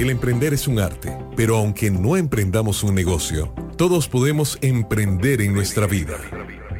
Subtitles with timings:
[0.00, 5.52] El emprender es un arte, pero aunque no emprendamos un negocio, todos podemos emprender en
[5.52, 6.16] nuestra vida.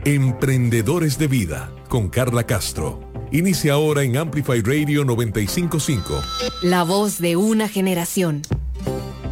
[0.07, 2.99] Emprendedores de Vida, con Carla Castro.
[3.31, 6.23] Inicia ahora en Amplify Radio 955.
[6.63, 8.41] La voz de una generación.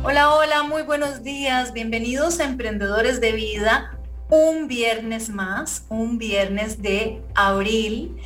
[0.03, 1.73] Hola, hola, muy buenos días.
[1.73, 3.99] Bienvenidos a Emprendedores de Vida.
[4.29, 8.19] Un viernes más, un viernes de abril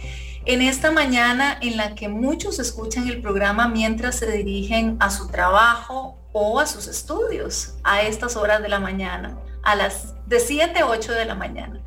[0.45, 5.29] en esta mañana en la que muchos escuchan el programa mientras se dirigen a su
[5.29, 10.81] trabajo o a sus estudios a estas horas de la mañana, a las de 7
[10.81, 11.81] a 8 de la mañana.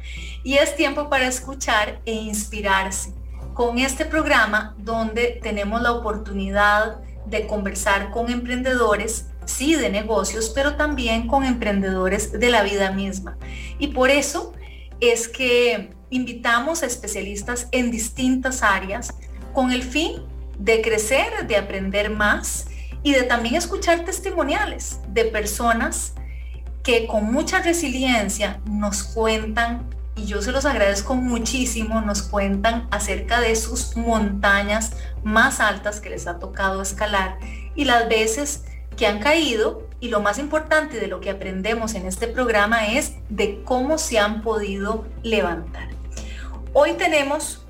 [0.44, 3.14] Y es tiempo para escuchar e inspirarse
[3.54, 10.76] con este programa donde tenemos la oportunidad de conversar con emprendedores, sí, de negocios, pero
[10.76, 13.38] también con emprendedores de la vida misma.
[13.80, 14.54] Y por eso
[15.00, 19.14] es que invitamos a especialistas en distintas áreas
[19.54, 20.22] con el fin
[20.58, 22.68] de crecer, de aprender más
[23.04, 26.14] y de también escuchar testimoniales de personas
[26.84, 33.42] que con mucha resiliencia nos cuentan, y yo se los agradezco muchísimo, nos cuentan acerca
[33.42, 34.94] de sus montañas
[35.24, 37.38] más altas que les ha tocado escalar
[37.76, 38.64] y las veces
[38.96, 43.14] que han caído y lo más importante de lo que aprendemos en este programa es
[43.30, 45.95] de cómo se han podido levantar.
[46.78, 47.66] Hoy tenemos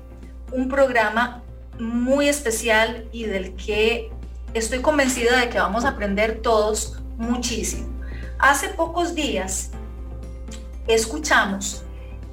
[0.50, 1.44] un programa
[1.78, 4.10] muy especial y del que
[4.52, 7.86] estoy convencida de que vamos a aprender todos muchísimo.
[8.40, 9.70] Hace pocos días
[10.88, 11.84] escuchamos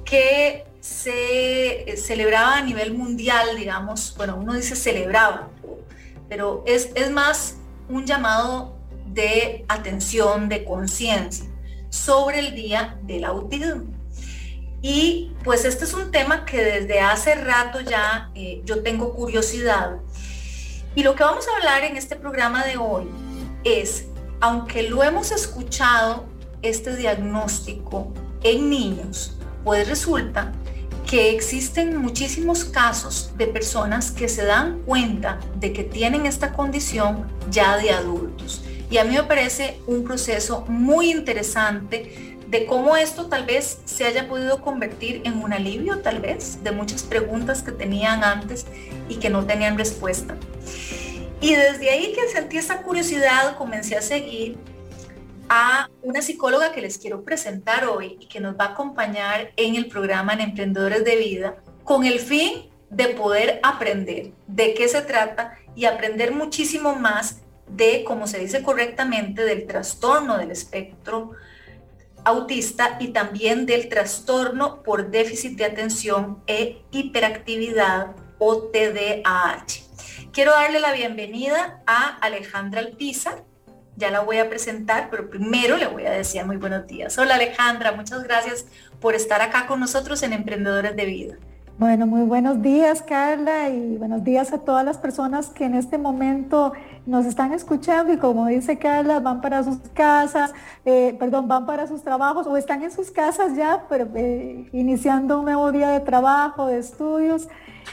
[0.04, 5.50] que se celebraba a nivel mundial, digamos, bueno, uno dice celebraba,
[6.28, 7.58] pero es, es más
[7.88, 11.48] un llamado de atención, de conciencia
[11.90, 13.93] sobre el Día del Autismo.
[14.86, 19.96] Y pues este es un tema que desde hace rato ya eh, yo tengo curiosidad.
[20.94, 23.08] Y lo que vamos a hablar en este programa de hoy
[23.64, 24.08] es,
[24.42, 26.26] aunque lo hemos escuchado,
[26.60, 30.52] este diagnóstico en niños, pues resulta
[31.06, 37.26] que existen muchísimos casos de personas que se dan cuenta de que tienen esta condición
[37.50, 38.62] ya de adultos.
[38.90, 44.04] Y a mí me parece un proceso muy interesante de cómo esto tal vez se
[44.04, 48.66] haya podido convertir en un alivio, tal vez, de muchas preguntas que tenían antes
[49.08, 50.36] y que no tenían respuesta.
[51.40, 54.56] Y desde ahí que sentí esa curiosidad, comencé a seguir
[55.48, 59.74] a una psicóloga que les quiero presentar hoy y que nos va a acompañar en
[59.74, 65.02] el programa en Emprendedores de Vida con el fin de poder aprender de qué se
[65.02, 71.32] trata y aprender muchísimo más de, como se dice correctamente, del trastorno del espectro
[72.24, 79.84] autista y también del trastorno por déficit de atención e hiperactividad o TDAH.
[80.32, 83.44] Quiero darle la bienvenida a Alejandra Alpizar.
[83.96, 87.16] Ya la voy a presentar, pero primero le voy a decir muy buenos días.
[87.18, 88.66] Hola Alejandra, muchas gracias
[89.00, 91.36] por estar acá con nosotros en Emprendedores de Vida.
[91.76, 95.98] Bueno, muy buenos días Carla y buenos días a todas las personas que en este
[95.98, 96.72] momento
[97.04, 100.52] nos están escuchando y como dice Carla, van para sus casas,
[100.84, 105.40] eh, perdón, van para sus trabajos o están en sus casas ya, pero eh, iniciando
[105.40, 107.48] un nuevo día de trabajo, de estudios.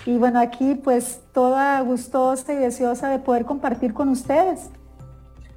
[0.06, 4.70] Y bueno, aquí pues toda gustosa y deseosa de poder compartir con ustedes.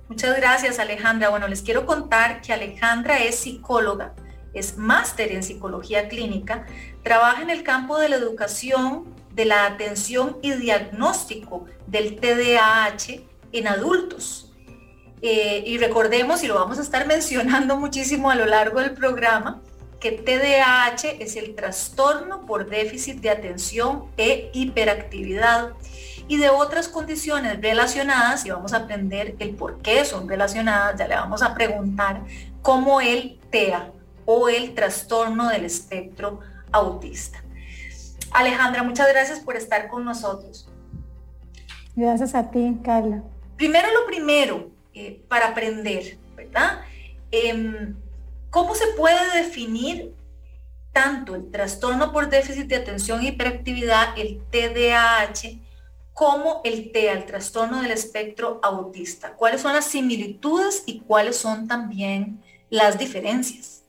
[0.08, 1.28] Muchas gracias Alejandra.
[1.28, 4.14] Bueno, les quiero contar que Alejandra es psicóloga
[4.54, 6.66] es máster en psicología clínica,
[7.04, 13.20] trabaja en el campo de la educación, de la atención y diagnóstico del TDAH
[13.52, 14.52] en adultos.
[15.22, 19.62] Eh, y recordemos, y lo vamos a estar mencionando muchísimo a lo largo del programa,
[20.00, 25.70] que TDAH es el trastorno por déficit de atención e hiperactividad
[26.26, 31.08] y de otras condiciones relacionadas y vamos a aprender el por qué son relacionadas, ya
[31.08, 32.22] le vamos a preguntar
[32.62, 33.92] cómo el TEA
[34.26, 36.40] o el trastorno del espectro
[36.74, 37.42] autista.
[38.32, 40.68] Alejandra, muchas gracias por estar con nosotros.
[41.94, 43.22] Gracias a ti, Carla.
[43.56, 46.80] Primero lo primero, eh, para aprender, ¿verdad?
[47.30, 47.96] Em,
[48.50, 50.14] ¿Cómo se puede definir
[50.92, 55.60] tanto el trastorno por déficit de atención e hiperactividad, el TDAH,
[56.12, 59.34] como el TEA, el trastorno del espectro autista?
[59.34, 63.83] ¿Cuáles son las similitudes y cuáles son también las diferencias?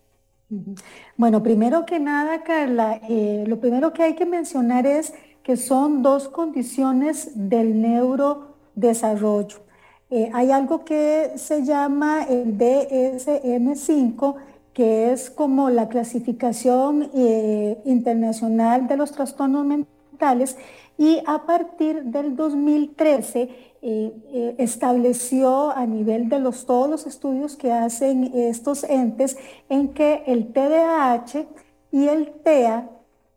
[1.17, 5.13] Bueno, primero que nada, Carla, eh, lo primero que hay que mencionar es
[5.43, 9.57] que son dos condiciones del neurodesarrollo.
[10.11, 14.35] Eh, hay algo que se llama el DSM5,
[14.73, 20.57] que es como la clasificación eh, internacional de los trastornos mentales,
[20.97, 23.49] y a partir del 2013
[23.87, 29.37] eh, eh, estableció a nivel de los, todos los estudios que hacen estos entes
[29.69, 31.45] en que el TDAH
[31.91, 32.89] y el TEA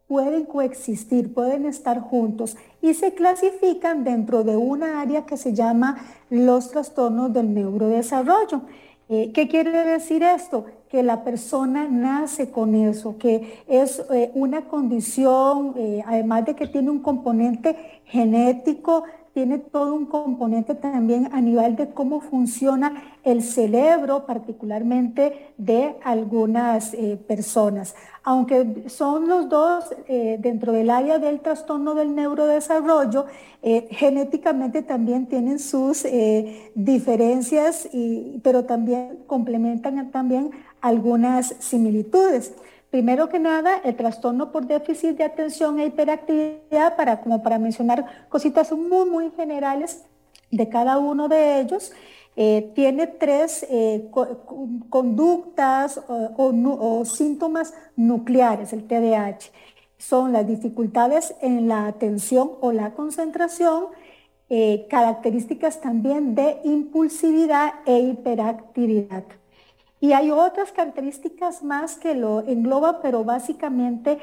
[0.07, 5.99] pueden coexistir, pueden estar juntos y se clasifican dentro de una área que se llama
[6.31, 8.63] los trastornos del neurodesarrollo.
[9.11, 10.65] Eh, ¿Qué quiere decir esto?
[10.89, 14.03] Que la persona nace con eso, que es
[14.33, 15.75] una condición,
[16.07, 19.05] además de que tiene un componente genético,
[19.39, 26.97] tiene todo un componente también a nivel de cómo funciona el cerebro, particularmente de algunas
[27.29, 27.95] personas.
[28.25, 29.95] Aunque son los dos
[30.41, 33.27] dentro del área del trastorno del neurodesarrollo,
[33.63, 36.05] genéticamente también tienen sus
[36.75, 37.89] diferencias,
[38.43, 40.51] pero también complementan también
[40.81, 42.55] algunas similitudes.
[42.91, 48.29] Primero que nada, el trastorno por déficit de atención e hiperactividad, para, como para mencionar
[48.31, 50.05] cositas muy, muy generales
[50.51, 51.93] de cada uno de ellos,
[52.41, 54.09] eh, tiene tres eh,
[54.89, 59.51] conductas o, síntomas nucleares, el TDAH.
[59.99, 63.87] Son las dificultades en la atención o la concentración,
[64.49, 69.25] eh, características también de impulsividad e hiperactividad.
[70.01, 74.19] Y hay otras características más que lo engloban, pero básicamente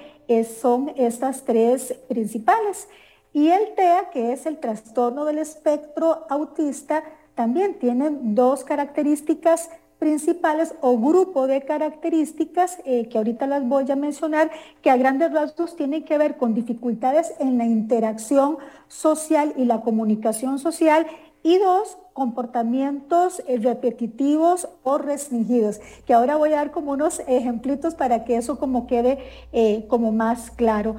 [0.61, 2.87] son estas tres principales.
[3.33, 7.03] Y el TEA, que es el trastorno del espectro autista,
[7.35, 9.69] también tiene dos características
[9.99, 14.51] principales o grupo de características eh, que ahorita las voy a mencionar,
[14.81, 18.57] que a grandes rasgos tienen que ver con dificultades en la interacción
[18.87, 21.07] social y la comunicación social
[21.43, 27.93] y dos, comportamientos eh, repetitivos o restringidos, que ahora voy a dar como unos ejemplitos
[27.93, 29.19] para que eso como quede
[29.51, 30.95] eh, como más claro.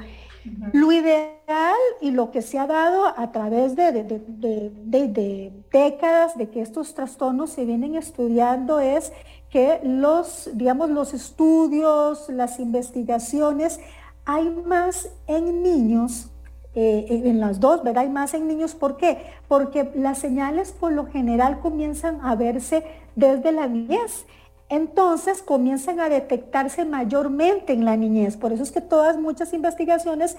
[0.74, 6.60] Lo ideal y lo que se ha dado a través de, de, décadas de que
[6.60, 9.10] estos trastornos se vienen estudiando es
[9.48, 13.80] que los, digamos, los estudios, las investigaciones,
[14.26, 16.30] hay más en niños
[16.78, 18.02] eh, en las dos, ¿verdad?
[18.02, 18.74] Hay más en niños.
[18.74, 19.16] ¿Por qué?
[19.48, 22.84] Porque las señales por lo general comienzan a verse
[23.14, 24.26] desde la niñez.
[24.68, 28.36] Entonces comienzan a detectarse mayormente en la niñez.
[28.36, 30.36] Por eso es que todas, muchas investigaciones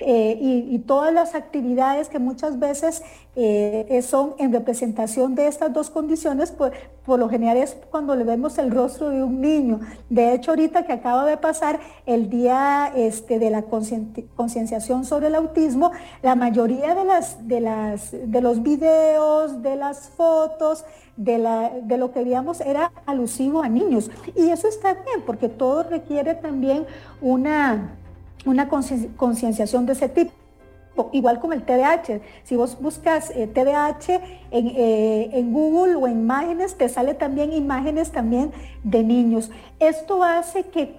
[0.00, 3.02] eh, y, todas las actividades que muchas veces
[3.34, 6.72] eh, son en representación de estas dos condiciones, pues,
[7.04, 9.80] por lo general es cuando le vemos el rostro de un niño.
[10.08, 15.34] De hecho, ahorita que acaba de pasar el día este, de la concienciación sobre el
[15.34, 15.90] autismo,
[16.22, 20.84] la mayoría de, las, de, las, de los videos, de las fotos,
[21.16, 24.10] de, la, de lo que veíamos era alusivo a niños.
[24.36, 26.86] Y eso está bien, porque todo requiere también
[27.20, 27.96] una
[28.46, 30.32] una concienciación de ese tipo.
[31.12, 32.20] Igual como el TDAH.
[32.44, 34.20] Si vos buscas eh, TDAH
[34.50, 38.52] eh, en, Google o en imágenes, te sale también imágenes también
[38.82, 39.50] de niños.
[39.78, 40.96] Esto hace que,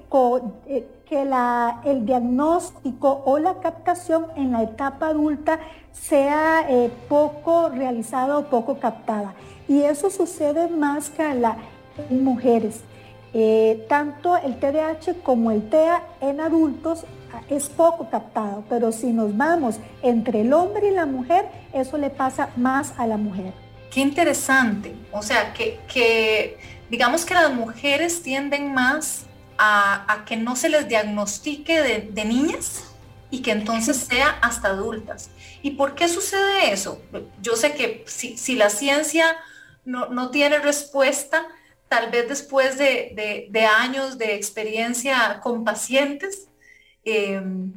[0.67, 5.59] eh, que la, el diagnóstico o la captación en la etapa adulta
[5.91, 6.65] sea
[7.09, 9.33] poco realizada o poco captada.
[9.67, 11.23] Y eso sucede más que
[12.09, 12.83] en mujeres.
[13.89, 17.05] tanto el TDAH como el TEA en adultos
[17.49, 22.09] es poco captado, pero si nos vamos entre el hombre y la mujer, eso le
[22.09, 23.53] pasa más a la mujer.
[23.91, 24.95] Qué interesante.
[25.11, 26.57] O sea, que,
[26.89, 29.25] digamos que las mujeres tienden más
[29.57, 32.83] a, que no se les diagnostique de, niñas
[33.31, 35.31] y que entonces sea hasta adultas.
[35.61, 37.01] ¿Y por qué sucede eso?
[37.41, 39.35] Yo sé que si, la ciencia
[39.85, 41.45] no, tiene respuesta,
[41.87, 46.47] tal vez después de, años de experiencia con pacientes,
[47.03, 47.73] Em,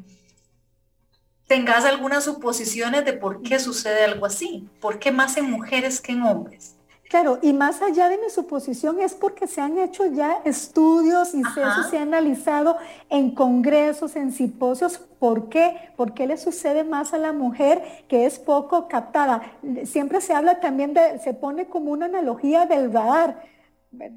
[1.46, 6.12] tengas algunas suposiciones de por qué sucede algo así, por qué más en mujeres que
[6.12, 6.76] en hombres.
[7.12, 11.42] Claro, y más allá de mi suposición es porque se han hecho ya estudios y
[11.42, 12.78] eso se ha analizado
[13.10, 14.96] en congresos, en simposios.
[15.18, 15.92] ¿Por qué?
[15.94, 19.42] ¿Por qué le sucede más a la mujer que es poco captada?
[19.84, 23.42] Siempre se habla también de, se pone como una analogía del radar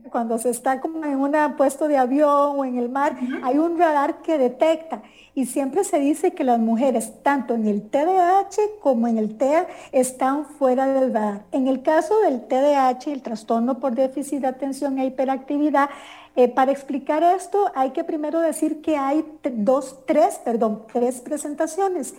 [0.09, 3.77] cuando se está como en un puesto de avión o en el mar, hay un
[3.77, 5.03] radar que detecta.
[5.33, 9.67] Y siempre se dice que las mujeres, tanto en el TDAH como en el TEA,
[9.91, 11.43] están fuera del radar.
[11.51, 15.89] En el caso del TDAH, el trastorno por déficit de atención e hiperactividad,
[16.37, 22.13] eh, para explicar esto hay que primero decir que hay dos, tres, perdón, tres presentaciones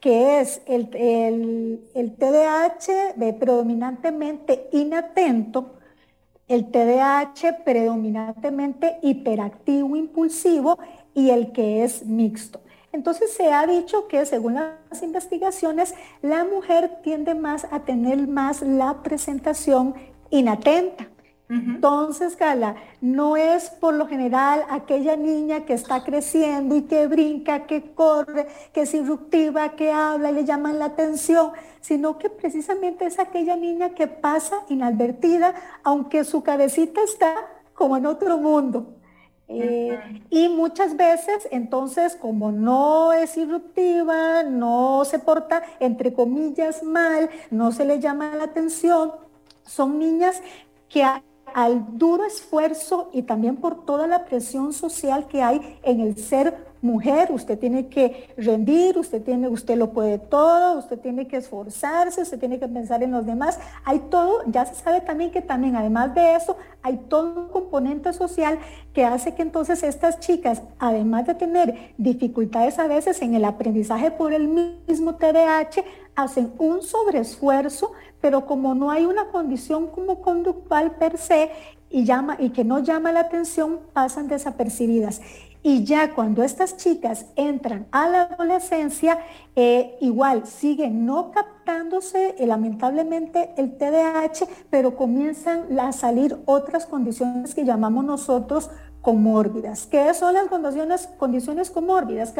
[0.00, 5.75] que es el, el, el TDAH predominantemente inatento,
[6.48, 10.78] el TDAH predominantemente hiperactivo impulsivo
[11.14, 12.60] y el que es mixto.
[12.92, 18.62] Entonces se ha dicho que según las investigaciones, la mujer tiende más a tener más
[18.62, 19.94] la presentación
[20.30, 21.08] inatenta.
[21.48, 27.66] Entonces, Gala, no es por lo general aquella niña que está creciendo y que brinca,
[27.66, 33.06] que corre, que es irruptiva, que habla y le llaman la atención, sino que precisamente
[33.06, 37.34] es aquella niña que pasa inadvertida, aunque su cabecita está
[37.74, 38.96] como en otro mundo.
[39.48, 39.96] Eh,
[40.30, 47.70] y muchas veces, entonces, como no es irruptiva, no se porta, entre comillas, mal, no
[47.70, 49.12] se le llama la atención,
[49.62, 50.42] son niñas
[50.88, 51.04] que
[51.54, 56.65] al duro esfuerzo y también por toda la presión social que hay en el ser
[56.82, 62.22] mujer, usted tiene que rendir, usted, tiene, usted lo puede todo, usted tiene que esforzarse,
[62.22, 63.58] usted tiene que pensar en los demás.
[63.84, 68.12] Hay todo, ya se sabe también que también además de eso, hay todo un componente
[68.12, 68.58] social
[68.92, 74.10] que hace que entonces estas chicas, además de tener dificultades a veces en el aprendizaje
[74.10, 75.82] por el mismo TDAH,
[76.14, 81.50] hacen un sobreesfuerzo, pero como no hay una condición como conductual per se
[81.90, 85.20] y, llama, y que no llama la atención, pasan desapercibidas.
[85.68, 89.18] Y ya cuando estas chicas entran a la adolescencia,
[89.56, 97.52] eh, igual siguen no captándose eh, lamentablemente el TDAH, pero comienzan a salir otras condiciones
[97.52, 98.70] que llamamos nosotros
[99.02, 99.88] comórbidas.
[99.88, 102.32] ¿Qué son las condiciones, condiciones comórbidas?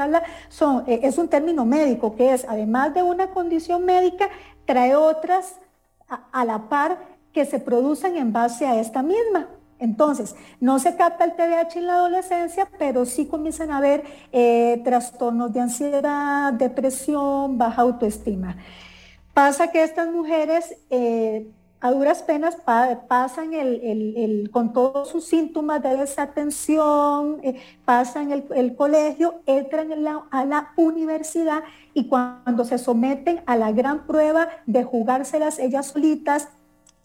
[0.49, 4.28] Son, eh, es un término médico que es, además de una condición médica,
[4.66, 5.56] trae otras
[6.30, 6.99] a la par
[7.33, 9.49] que se producen en base a esta misma.
[9.78, 14.80] Entonces, no se capta el TDAH en la adolescencia, pero sí comienzan a haber eh,
[14.85, 18.56] trastornos de ansiedad, depresión, baja autoestima.
[19.35, 21.47] Pasa que estas mujeres eh,
[21.80, 22.56] a duras penas
[23.06, 23.50] pasan
[24.50, 29.92] con todos sus síntomas de desatención, eh, pasan el, colegio, entran
[30.30, 36.49] a la universidad y cuando se someten a la gran prueba de jugárselas ellas solitas,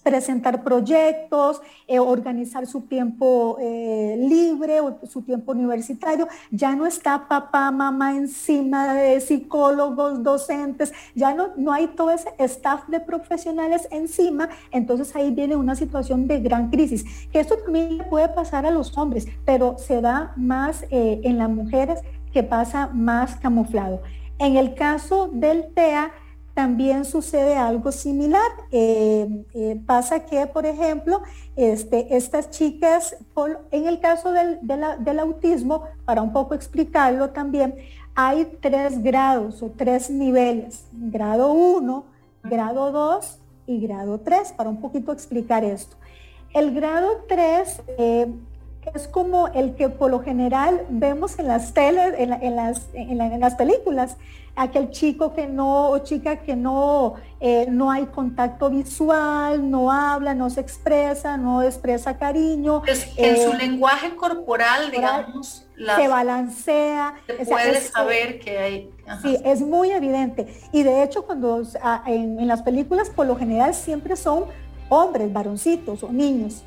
[0.03, 6.27] presentar proyectos, eh, organizar su tiempo eh, libre o su tiempo universitario.
[6.51, 12.87] Ya no está papá, mamá encima psicólogos, docentes, ya no, no hay todo ese staff
[12.87, 14.49] de profesionales encima.
[14.71, 18.97] Entonces ahí viene una situación de gran crisis, que esto también puede pasar a los
[18.97, 21.99] hombres, pero se da más eh, en las mujeres
[22.33, 24.01] que pasa más camuflado.
[24.39, 26.11] En el caso del TEA,
[26.53, 28.49] también sucede algo similar.
[28.71, 31.21] Eh, eh, pasa que, por ejemplo,
[31.55, 33.15] este, estas chicas,
[33.71, 37.75] en el caso del, autismo, para un poco explicarlo también,
[38.15, 42.05] hay tres grados o tres niveles, grado 1,
[42.43, 45.95] grado 2 y grado 3, para un poquito explicar esto.
[46.53, 48.27] El grado 3 eh,
[48.93, 53.55] es como el que por lo general vemos en las teles, en, las, en las
[53.55, 54.17] películas
[54.55, 60.33] aquel chico que no o chica que no, eh, no hay contacto visual, no habla,
[60.33, 62.83] no se expresa, no expresa cariño.
[63.17, 67.15] en su eh, lenguaje corporal, digamos, se balancea.
[67.25, 68.89] Se puede saber que hay...
[69.21, 70.53] Sí, es muy evidente.
[70.71, 71.63] Y de hecho, cuando
[72.05, 74.45] en, las películas, por lo general, siempre son
[74.89, 76.63] hombres, varoncitos o niños.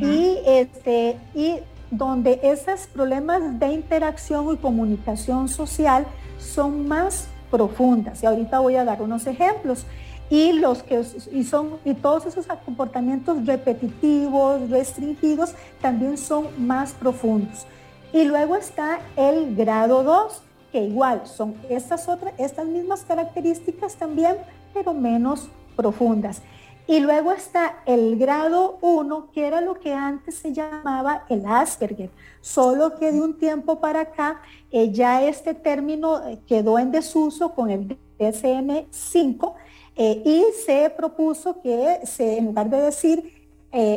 [0.00, 1.56] Y este, y
[1.90, 6.06] donde esos problemas de interacción y comunicación social
[6.44, 8.22] son más profundas.
[8.22, 9.86] Y ahorita voy a dar unos ejemplos.
[10.30, 17.66] Y, los que, y, son, y todos esos comportamientos repetitivos, restringidos, también son más profundos.
[18.12, 24.36] Y luego está el grado 2, que igual son estas, otras, estas mismas características también,
[24.72, 26.40] pero menos profundas.
[26.86, 32.10] Y luego está el grado 1, que era lo que antes se llamaba el Asperger,
[32.42, 37.54] solo que de un tiempo para acá eh, ya este término eh, quedó en desuso
[37.54, 39.54] con el DSM-5
[39.96, 43.32] eh, y se propuso que se, en lugar de decir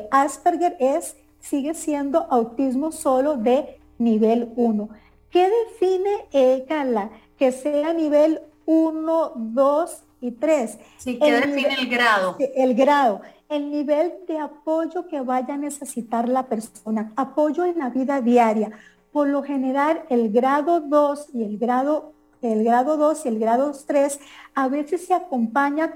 [0.10, 4.89] Asperger es, sigue siendo autismo solo de nivel 1.
[5.29, 10.80] ¿Qué define, Carla, que sea nivel 1, 2 y tres.
[10.98, 12.38] Sí, ¿qué define el grado?
[12.56, 17.90] El grado, el nivel de apoyo que vaya a necesitar la persona, apoyo en la
[17.90, 18.72] vida diaria.
[19.12, 23.72] Por lo general, el grado 2 y el grado, el grado 2 y el grado
[23.86, 24.20] 3
[24.54, 25.94] a veces se acompaña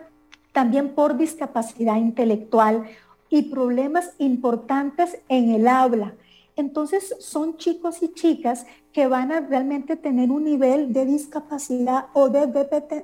[0.54, 2.86] también por discapacidad intelectual
[3.30, 6.14] y problemas importantes en el habla.
[6.56, 12.30] Entonces son chicos y chicas que van a realmente tener un nivel de discapacidad o
[12.30, 12.48] de,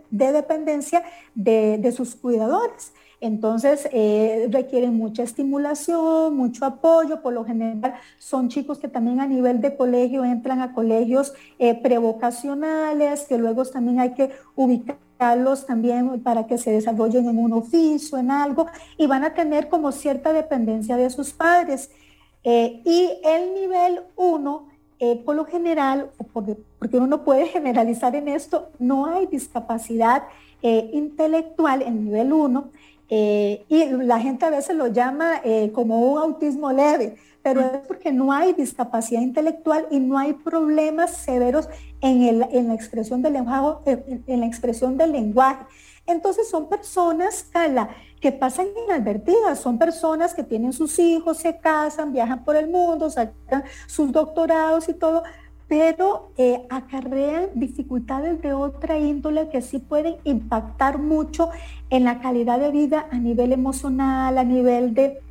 [0.09, 2.93] de, dependencia de, sus cuidadores.
[3.19, 7.21] Entonces eh, requieren mucha estimulación, mucho apoyo.
[7.21, 11.73] Por lo general son chicos que también a nivel de colegio entran a colegios eh,
[11.73, 18.17] prevocacionales, que luego también hay que ubicarlos también para que se desarrollen en un oficio,
[18.17, 21.89] en algo, y van a tener como cierta dependencia de sus padres.
[22.49, 24.67] Eh, y el nivel 1,
[25.25, 26.55] por lo general, porque,
[26.97, 30.23] uno puede generalizar en esto, no hay discapacidad
[30.61, 32.71] intelectual en nivel 1,
[33.09, 37.87] eh, y la gente a veces lo llama eh, como un autismo leve, pero es
[37.87, 41.69] porque no hay discapacidad intelectual y no hay problemas severos
[42.01, 45.63] en, en, la expresión del lenguaje.
[46.07, 47.89] Entonces son personas, Carla,
[48.21, 53.09] que pasan inadvertidas, son personas que tienen sus hijos, se casan, viajan por el mundo,
[53.09, 55.23] sacan sus doctorados y todo,
[55.67, 61.49] pero eh, acarrean dificultades de otra índole que sí pueden impactar mucho
[61.89, 65.21] en la calidad de vida a nivel emocional, a nivel de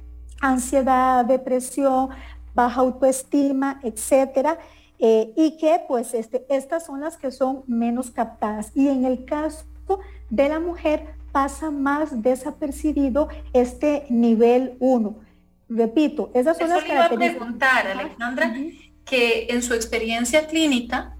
[0.41, 2.11] ansiedad, depresión,
[2.55, 4.59] baja autoestima, etcétera.
[4.99, 8.73] Eh, y que pues este, estas son las que son menos captadas.
[8.75, 9.65] Y en el caso
[10.31, 15.17] de la mujer pasa más desapercibido este nivel 1.
[15.69, 17.19] Repito, esas son las características.
[17.19, 18.55] Iba a preguntar, Alejandra,
[19.05, 21.17] que en su experiencia clínica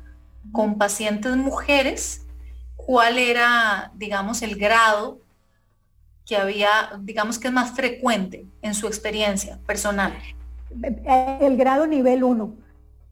[0.53, 2.27] con pacientes mujeres,
[2.77, 5.21] cuál era, digamos, el grado
[6.25, 10.13] que había, digamos que es más frecuente en su experiencia personal.
[11.41, 12.66] El grado nivel 1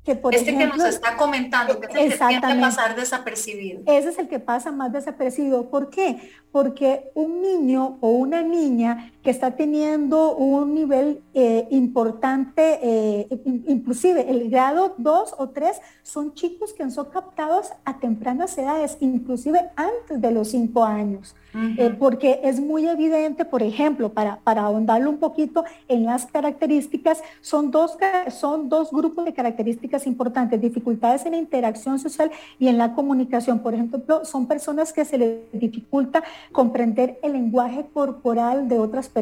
[0.07, 3.81] este que nos está comentando, que es el que tiende pasar desapercibido.
[3.87, 5.71] Ese es el que pasa más desapercibido.
[5.71, 6.31] ¿Por qué?
[6.53, 13.27] Porque un niño o una niña que está teniendo un nivel eh, importante, eh,
[13.67, 19.71] inclusive el grado 2 o 3, son chicos que son captados a tempranas edades, inclusive
[19.77, 21.35] antes de los 5 años.
[21.79, 27.23] Eh, porque es muy evidente, por ejemplo, para, para ahondarlo un poquito en las características,
[27.41, 27.97] son dos,
[28.31, 33.61] son dos grupos de características importantes, dificultades en la interacción social y en la comunicación.
[33.61, 39.14] Por ejemplo, son personas que se les dificulta comprender el lenguaje corporal de otras personas,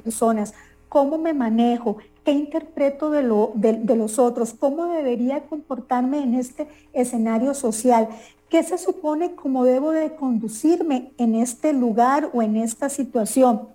[0.89, 6.69] cómo me manejo, qué interpreto de, lo, de, los otros, cómo debería comportarme en este
[6.93, 8.09] escenario social,
[8.49, 13.69] qué se supone cómo debo de conducirme en este lugar o en esta situación.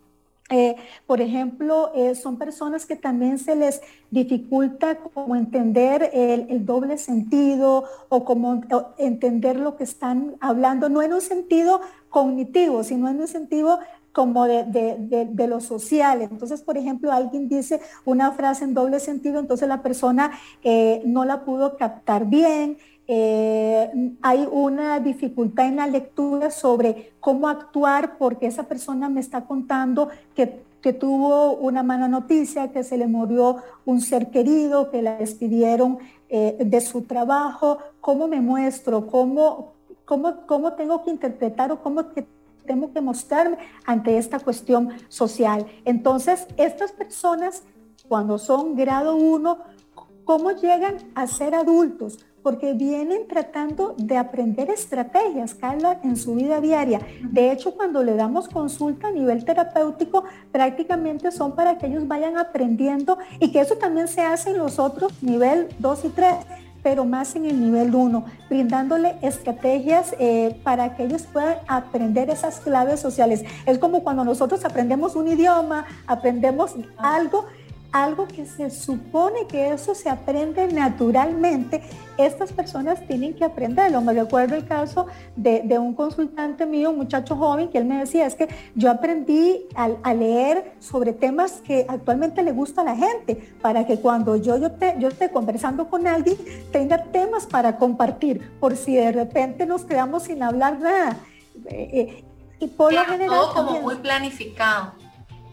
[0.49, 6.97] Eh, por ejemplo, eh, son personas que también se les dificulta como entender el, doble
[6.97, 8.61] sentido o como
[8.97, 13.79] entender lo que están hablando, no en un sentido cognitivo, sino en un sentido
[14.17, 14.65] como de,
[15.31, 16.23] de, lo social.
[16.23, 20.31] Entonces, por ejemplo, alguien dice una frase en doble sentido, entonces la persona
[20.63, 22.79] eh, no la pudo captar bien.
[23.07, 29.45] Eh, hay una dificultad en la lectura sobre cómo actuar porque esa persona me está
[29.45, 35.03] contando que, que tuvo una mala noticia, que se le murió un ser querido, que
[35.03, 35.99] la despidieron
[36.29, 39.73] eh, de su trabajo, cómo me muestro, cómo,
[40.05, 42.25] cómo, cómo tengo que interpretar o cómo que
[42.67, 45.65] tengo que mostrarme ante esta cuestión social.
[45.85, 47.63] Entonces, estas personas,
[48.07, 49.57] cuando son grado 1,
[50.25, 52.19] ¿cómo llegan a ser adultos?
[52.43, 57.01] Porque vienen tratando de aprender estrategias, Carla, en su vida diaria.
[57.23, 62.37] De hecho, cuando le damos consulta a nivel terapéutico, prácticamente son para que ellos vayan
[62.37, 66.35] aprendiendo y que eso también se hace en los otros, nivel 2 y 3
[66.87, 72.61] pero más en el nivel 1, brindándole estrategias eh, para que ellos puedan aprender esas
[72.61, 73.43] claves sociales.
[73.65, 77.45] Es como cuando nosotros aprendemos un idioma, aprendemos algo
[77.91, 81.81] algo que se supone que eso se aprende naturalmente,
[82.17, 84.01] estas personas tienen que aprenderlo.
[84.01, 88.25] Me recuerdo el caso de, un consultante mío, un muchacho joven, que él me decía,
[88.25, 93.35] es que yo aprendí a, leer sobre temas que actualmente le gusta a la gente,
[93.61, 96.37] para que cuando yo, yo, te, yo esté conversando con alguien,
[96.71, 101.17] tenga temas para compartir, por si de repente nos quedamos sin hablar nada.
[101.65, 102.23] Eh, eh,
[102.59, 103.29] y por lo general...
[103.29, 104.93] Todo como muy planificado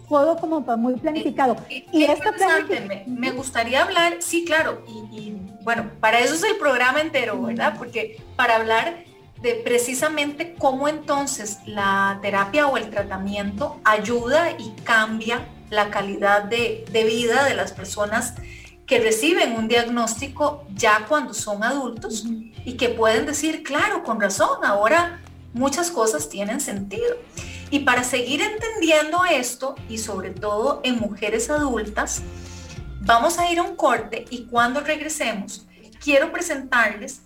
[0.09, 1.57] todo como muy planificado.
[1.69, 2.33] Y, esta
[2.87, 7.75] me, me, gustaría hablar, sí, claro, y, bueno, para eso es el programa entero, ¿verdad?
[7.79, 9.05] Porque para hablar
[9.41, 16.85] de precisamente cómo entonces la terapia o el tratamiento ayuda y cambia la calidad de,
[16.91, 18.35] de vida de las personas
[18.87, 22.25] que reciben un diagnóstico ya cuando son adultos
[22.65, 25.21] y que pueden decir, claro, con razón, ahora
[25.53, 27.17] muchas cosas tienen sentido.
[27.75, 32.23] Y para seguir entendiendo esto, y sobre todo en mujeres adultas,
[33.01, 35.67] vamos a ir a un corte y cuando regresemos,
[36.01, 37.23] quiero presentarles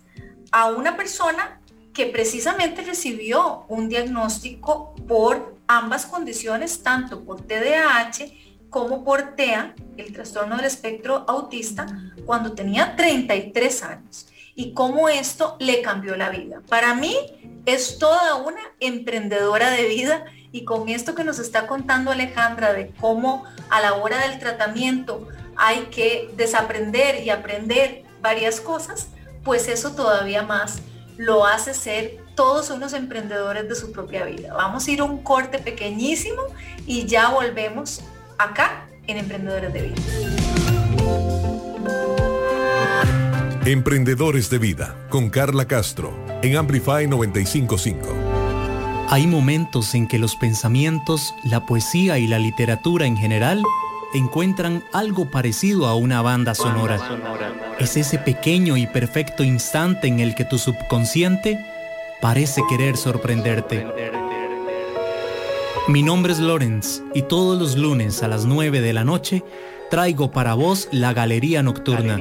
[0.51, 1.61] a una persona
[1.93, 8.33] que precisamente recibió un diagnóstico por ambas condiciones, tanto por TDAH
[8.71, 11.85] como por TEA, el trastorno del espectro autista,
[12.25, 16.63] cuando tenía 33 años y cómo esto le cambió la vida.
[16.67, 17.15] Para mí
[17.67, 22.91] es toda una emprendedora de vida y con esto que nos está contando Alejandra de
[22.99, 29.09] cómo a la hora del tratamiento hay que desaprender y aprender varias cosas,
[29.43, 30.81] pues eso todavía más
[31.17, 34.53] lo hace ser todos unos emprendedores de su propia vida.
[34.53, 36.41] Vamos a ir a un corte pequeñísimo
[36.87, 38.01] y ya volvemos
[38.37, 40.01] acá en Emprendedores de Vida.
[43.65, 48.28] Emprendedores de Vida con Carla Castro en Amplify 955.
[49.11, 53.63] Hay momentos en que los pensamientos, la poesía y la literatura en general
[54.13, 56.99] encuentran algo parecido a una banda sonora.
[57.79, 61.59] Es ese pequeño y perfecto instante en el que tu subconsciente
[62.21, 63.87] parece querer sorprenderte.
[65.87, 69.43] Mi nombre es Lorenz y todos los lunes a las 9 de la noche
[69.89, 72.19] traigo para vos la Galería Nocturna,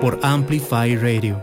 [0.00, 1.42] por Amplify Radio.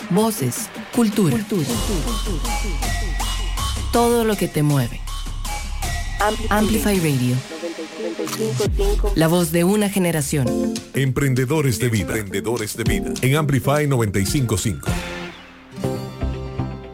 [0.11, 1.37] voces, cultura.
[3.91, 5.01] Todo lo que te mueve.
[6.49, 7.35] Amplify Radio.
[9.15, 10.73] La voz de una generación.
[10.93, 12.17] Emprendedores de vida.
[12.17, 13.13] Emprendedores de vida.
[13.21, 14.87] En Amplify 955.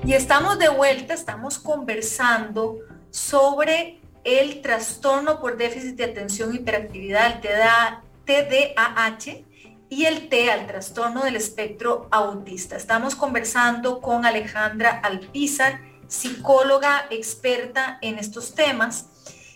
[0.06, 2.77] Y estamos de vuelta, estamos conversando
[3.10, 9.43] sobre el trastorno por déficit de atención y hiperactividad, el TDAH,
[9.89, 12.76] y el TEA, el trastorno del espectro autista.
[12.76, 19.08] Estamos conversando con Alejandra Alpizar, psicóloga experta en estos temas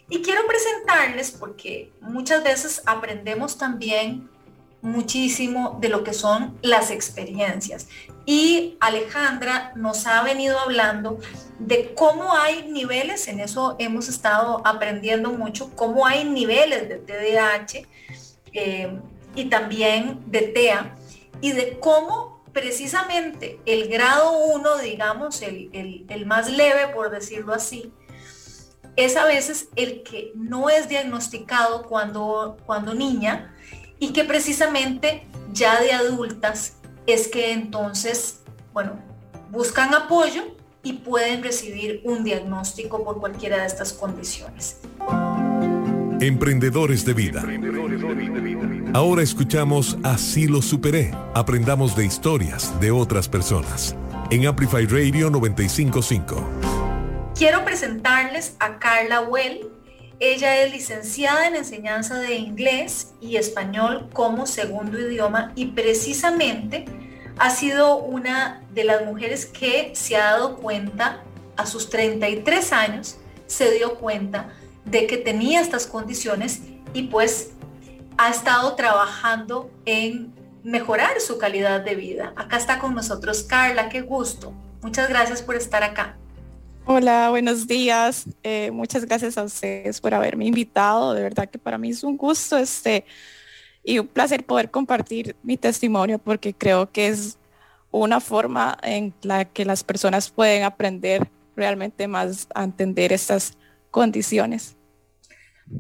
[0.10, 4.30] y quiero presentarles porque muchas veces aprendemos también
[4.82, 7.88] muchísimo de lo que son las experiencias.
[8.26, 11.20] Y Alejandra nos ha venido hablando
[11.60, 17.88] de cómo hay niveles, en eso hemos estado aprendiendo mucho, cómo hay niveles de TDAH
[18.54, 19.00] eh,
[19.36, 20.96] y también de TEA,
[21.41, 27.94] y de cómo precisamente el grado 1, digamos, el, el más leve, por decirlo así,
[28.96, 33.56] es a veces el que no es diagnosticado cuando, cuando niña
[34.00, 38.41] y que precisamente ya de adultas es que entonces,
[38.74, 39.00] bueno,
[39.50, 44.78] buscan apoyo y pueden recibir un diagnóstico por cualquiera de estas condiciones.
[46.21, 47.43] Emprendedores de vida.
[48.93, 51.15] Ahora escuchamos Así lo superé.
[51.34, 53.95] Aprendamos de historias de otras personas.
[54.29, 56.47] En Amplify Radio 955.
[57.36, 59.71] Quiero presentarles a Carla Well.
[60.19, 66.86] Ella es licenciada en enseñanza de inglés y español como segundo idioma y precisamente
[67.39, 71.23] ha sido una de las mujeres que se ha dado cuenta
[71.57, 74.53] a sus 33 años, se dio cuenta
[74.86, 76.62] de que tenía estas condiciones
[76.94, 77.52] y pues
[78.17, 82.34] ha estado trabajando en mejorar su calidad de vida.
[82.36, 84.54] Acá está con nosotros Carla, qué gusto.
[84.82, 86.17] Muchas gracias por estar acá.
[86.86, 88.26] Hola, buenos días.
[88.44, 91.13] Eh, muchas gracias a ustedes por haberme invitado.
[91.13, 93.06] De verdad que para mí es un gusto este,
[93.84, 97.38] y un placer poder compartir mi testimonio porque creo que es
[97.91, 103.58] una forma en la que las personas pueden aprender realmente más a entender estas
[103.91, 104.75] condiciones.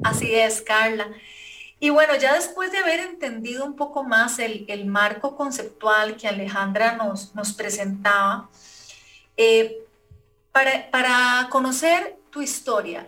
[0.03, 1.07] Así es, Carla.
[1.79, 6.95] Y bueno, ya después de haber entendido un poco más el, marco conceptual que Alejandra
[6.95, 8.49] nos, nos presentaba,
[9.35, 9.83] eh,
[10.51, 13.07] para, conocer tu historia,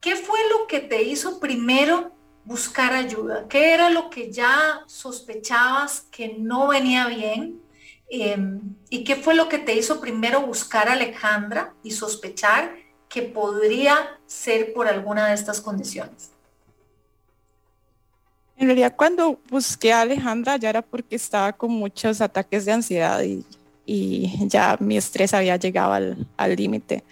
[0.00, 2.12] ¿qué fue lo que te hizo primero
[2.44, 3.46] buscar ayuda?
[3.48, 7.62] ¿Qué era lo que ya sospechabas que no venía bien?
[8.08, 12.74] Em, ¿Y qué fue lo que te hizo primero buscar a Alejandra y sospechar
[13.10, 16.30] que podría ser por alguna de estas condiciones?
[18.56, 23.22] En realidad cuando busqué a Alejandra ya era porque estaba con muchos ataques de ansiedad
[23.22, 27.04] y ya mi estrés había llegado al límite.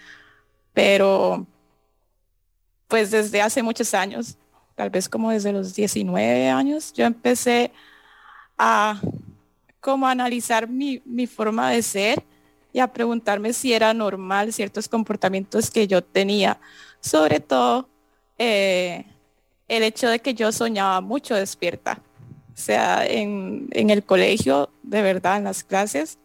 [0.73, 1.47] Pero
[2.87, 4.37] pues desde hace muchos años,
[4.75, 7.73] tal vez como desde los 19 años, yo empecé
[8.57, 9.01] a
[9.81, 12.23] como analizar mi, mi forma de ser
[12.81, 16.61] a preguntarme si era normal ciertos comportamientos que yo tenía,
[17.01, 17.89] sobre todo
[18.39, 19.05] eh,
[19.69, 22.01] el hecho de que yo soñaba mucho despierta.
[22.53, 26.19] O sea, en, el colegio, de verdad, en las clases,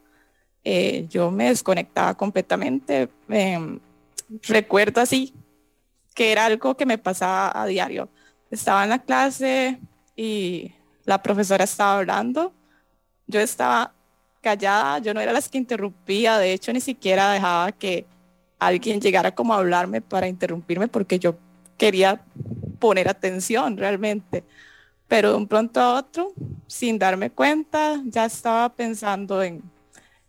[0.64, 3.10] eh, yo me desconectaba completamente.
[3.30, 3.80] Em,
[4.44, 5.34] recuerdo así
[6.16, 8.10] que era algo que me pasaba a diario.
[8.50, 9.80] Estaba en la clase
[10.16, 10.74] y
[11.06, 12.54] la profesora estaba hablando.
[13.28, 13.94] Yo estaba
[14.44, 18.06] callada, yo no era las que interrumpía, de hecho ni siquiera dejaba que
[18.60, 21.36] alguien llegara como a hablarme para interrumpirme porque yo
[21.78, 22.22] quería
[22.80, 24.44] poner atención realmente.
[25.08, 26.34] Pero de un pronto a otro,
[26.68, 29.62] sin darme cuenta, ya estaba pensando en,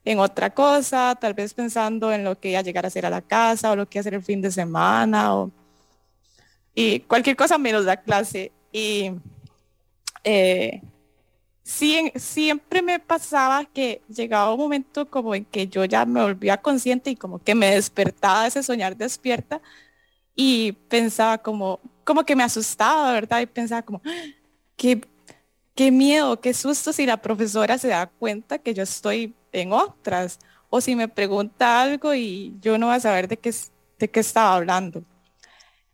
[0.04, 3.10] en otra cosa, tal vez pensando en lo que iba a llegar a hacer a
[3.10, 5.50] la casa o lo que iba a hacer el fin de semana o
[6.74, 8.52] y cualquier cosa menos la clase.
[8.72, 9.12] Y
[10.24, 10.82] eh,
[11.64, 17.10] siempre me pasaba que llegaba un momento como en que yo ya me volvía consciente
[17.10, 19.62] y como que me despertaba de ese soñar despierta
[20.36, 23.40] y pensaba como, como que me asustaba, ¿verdad?
[23.40, 24.02] Y pensaba como,
[24.76, 25.00] qué,
[25.74, 30.38] qué miedo, qué susto si la profesora se da cuenta que yo estoy en otras
[30.70, 33.54] o si me pregunta algo y yo no voy a saber de qué,
[33.98, 35.02] de qué estaba hablando.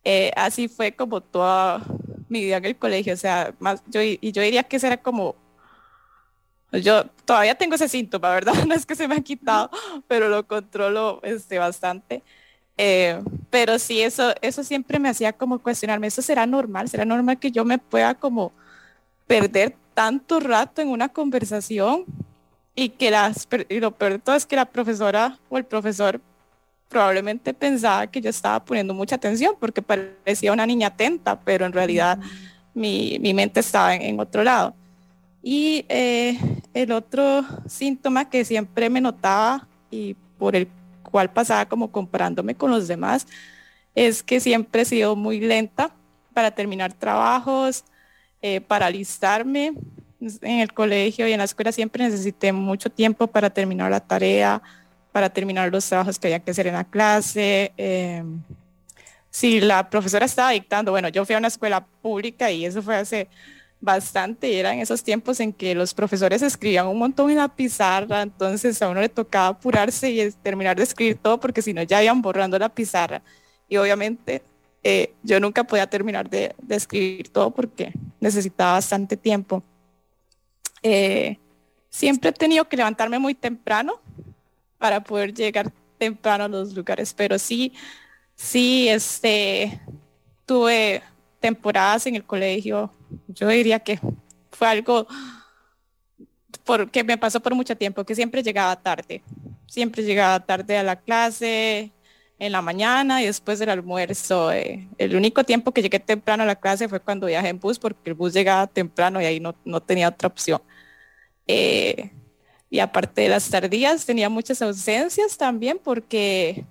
[0.04, 1.84] Eh, así fue como toda
[2.28, 5.36] mi vida en el colegio, o sea, más yo, y yo diría que será como
[6.72, 8.54] yo todavía tengo ese síntoma, ¿verdad?
[8.66, 9.70] No es que se me ha quitado,
[10.06, 12.22] pero lo controlo este, bastante.
[12.76, 16.88] Eh, pero sí, eso, eso siempre me hacía como cuestionarme, ¿eso será normal?
[16.88, 18.52] ¿Será normal que yo me pueda como
[19.26, 22.04] perder tanto rato en una conversación
[22.74, 26.20] y que las, y lo peor de todo es que la profesora o el profesor
[26.88, 31.72] probablemente pensaba que yo estaba poniendo mucha atención porque parecía una niña atenta, pero en
[31.72, 32.18] realidad
[32.74, 34.74] mi, mi mente estaba en otro lado.
[35.42, 36.38] Y eh,
[36.74, 40.68] el otro síntoma que siempre me notaba y por el
[41.02, 43.26] cual pasaba como comparándome con los demás
[43.94, 45.90] es que siempre he sido muy lenta
[46.32, 47.84] para terminar trabajos,
[48.40, 49.72] eh, para alistarme.
[50.20, 54.62] En el colegio y en la escuela siempre necesité mucho tiempo para terminar la tarea,
[55.12, 57.72] para terminar los trabajos que había que hacer en la clase.
[57.76, 58.22] Eh,
[59.30, 62.96] si la profesora estaba dictando, bueno, yo fui a una escuela pública y eso fue
[62.96, 63.28] hace
[63.80, 68.80] bastante eran esos tiempos en que los profesores escribían un montón en la pizarra, entonces
[68.82, 72.20] a uno le tocaba apurarse y terminar de escribir todo porque si no ya iban
[72.20, 73.22] borrando la pizarra.
[73.68, 74.42] Y obviamente
[74.82, 79.62] eh, yo nunca podía terminar de, escribir todo porque necesitaba bastante tiempo.
[80.82, 81.38] Eh,
[81.88, 84.00] siempre he tenido que levantarme muy temprano
[84.78, 87.74] para poder llegar temprano a los lugares, pero sí,
[88.34, 89.80] sí, este,
[90.46, 91.02] tuve
[91.40, 92.92] temporadas en el colegio
[93.28, 93.98] yo diría que
[94.50, 95.06] fue algo
[96.64, 99.22] porque me pasó por mucho tiempo, que siempre llegaba tarde.
[99.66, 101.90] Siempre llegaba tarde a la clase,
[102.38, 104.52] en la mañana y después del almuerzo.
[104.52, 107.78] Eh, el único tiempo que llegué temprano a la clase fue cuando viajé en bus,
[107.78, 110.60] porque el bus llegaba temprano y ahí no, no tenía otra opción.
[111.46, 112.10] Eh,
[112.70, 116.64] y aparte de las tardías, tenía muchas ausencias también porque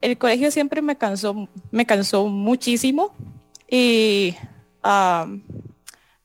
[0.00, 3.14] el colegio siempre me cansó, me cansó muchísimo
[3.74, 4.36] y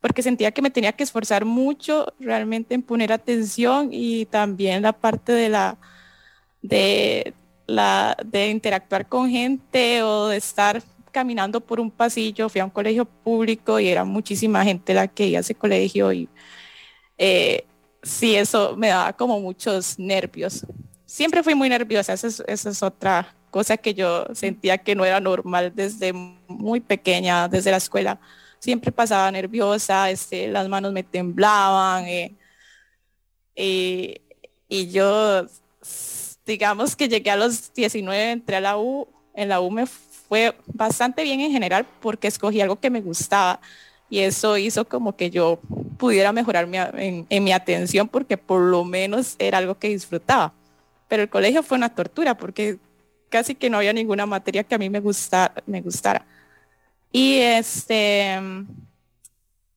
[0.01, 4.91] porque sentía que me tenía que esforzar mucho realmente en poner atención y también la
[4.91, 5.77] parte de la
[6.61, 7.33] de
[7.65, 10.83] la de interactuar con gente o de estar
[11.13, 15.27] caminando por un pasillo, fui a un colegio público y era muchísima gente la que
[15.27, 16.27] iba a ese colegio y
[17.17, 17.65] eh,
[18.03, 20.65] sí, eso me daba como muchos nervios.
[21.05, 25.71] Siempre fui muy nerviosa, esa es otra cosa que yo sentía que no era normal
[25.73, 28.19] desde muy pequeña, desde la escuela
[28.59, 32.05] siempre pasaba nerviosa, este, las manos me temblaban.
[32.05, 32.35] Eh,
[33.55, 34.21] eh,
[34.69, 35.47] y yo,
[36.45, 40.55] digamos que llegué a los 19, entré a la U, en la U me fue
[40.67, 43.59] bastante bien en general porque escogí algo que me gustaba
[44.07, 45.59] y eso hizo como que yo
[45.97, 50.53] pudiera mejorar en, en, mi atención porque por lo menos era algo que disfrutaba.
[51.07, 52.77] Pero el colegio fue una tortura porque
[53.29, 56.25] casi que no había ninguna materia que a mí me, gusta, me gustara.
[57.11, 58.39] Y este,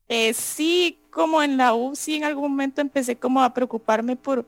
[0.09, 4.47] eh, sí, como en la U, sí en algún momento empecé como a preocuparme por,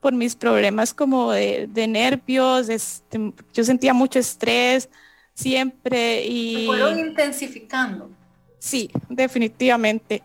[0.00, 4.88] por mis problemas como de, nervios, este, yo sentía mucho estrés
[5.34, 6.66] siempre y...
[6.66, 8.10] Fueron intensificando.
[8.58, 10.22] Sí, definitivamente.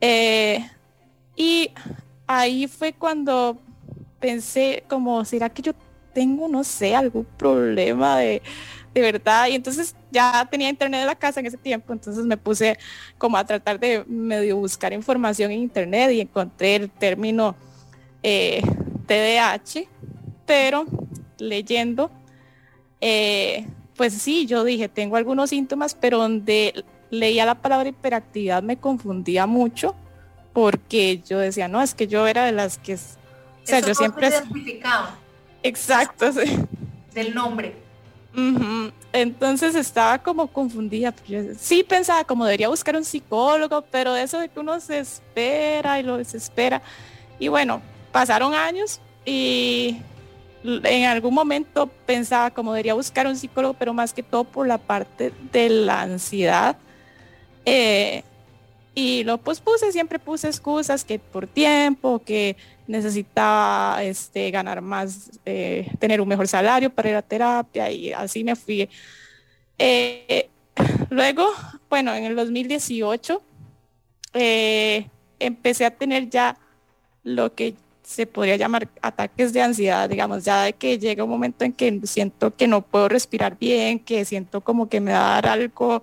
[0.00, 0.68] Eh,
[1.34, 1.70] y
[2.26, 3.58] ahí fue cuando
[4.20, 5.72] pensé como, ¿será que yo
[6.16, 8.40] tengo, no sé, algún problema de,
[8.94, 9.48] de verdad.
[9.48, 12.78] Y entonces ya tenía internet en la casa en ese tiempo, entonces me puse
[13.18, 17.54] como a tratar de medio buscar información en internet y encontré el término
[18.22, 18.62] eh,
[19.06, 19.86] TDAH
[20.46, 20.86] pero
[21.38, 22.10] leyendo,
[23.02, 28.78] eh, pues sí, yo dije, tengo algunos síntomas, pero donde leía la palabra hiperactividad me
[28.78, 29.94] confundía mucho
[30.54, 32.94] porque yo decía, no, es que yo era de las que...
[32.94, 34.30] O sea, yo siempre...
[35.66, 36.58] Exacto, sí.
[37.12, 37.74] Del nombre.
[39.12, 41.14] Entonces estaba como confundida.
[41.58, 46.02] Sí pensaba como debería buscar un psicólogo, pero eso de que uno se espera y
[46.02, 46.82] lo desespera.
[47.38, 47.80] Y bueno,
[48.12, 49.96] pasaron años y
[50.62, 54.78] en algún momento pensaba como debería buscar un psicólogo, pero más que todo por la
[54.78, 56.76] parte de la ansiedad.
[57.64, 58.22] Eh,
[58.96, 62.56] y lo pospuse, siempre puse excusas que por tiempo, que
[62.88, 68.42] necesitaba este, ganar más, eh, tener un mejor salario para ir a terapia y así
[68.42, 68.88] me fui.
[69.76, 70.48] Eh,
[71.10, 71.46] luego,
[71.90, 73.42] bueno, en el 2018
[75.38, 76.56] empecé a tener ya
[77.22, 81.64] lo que se podría llamar ataques de ansiedad, digamos, ya de que llega un momento
[81.64, 85.42] en que siento que no puedo respirar bien, que siento como que me va a
[85.42, 86.02] dar algo,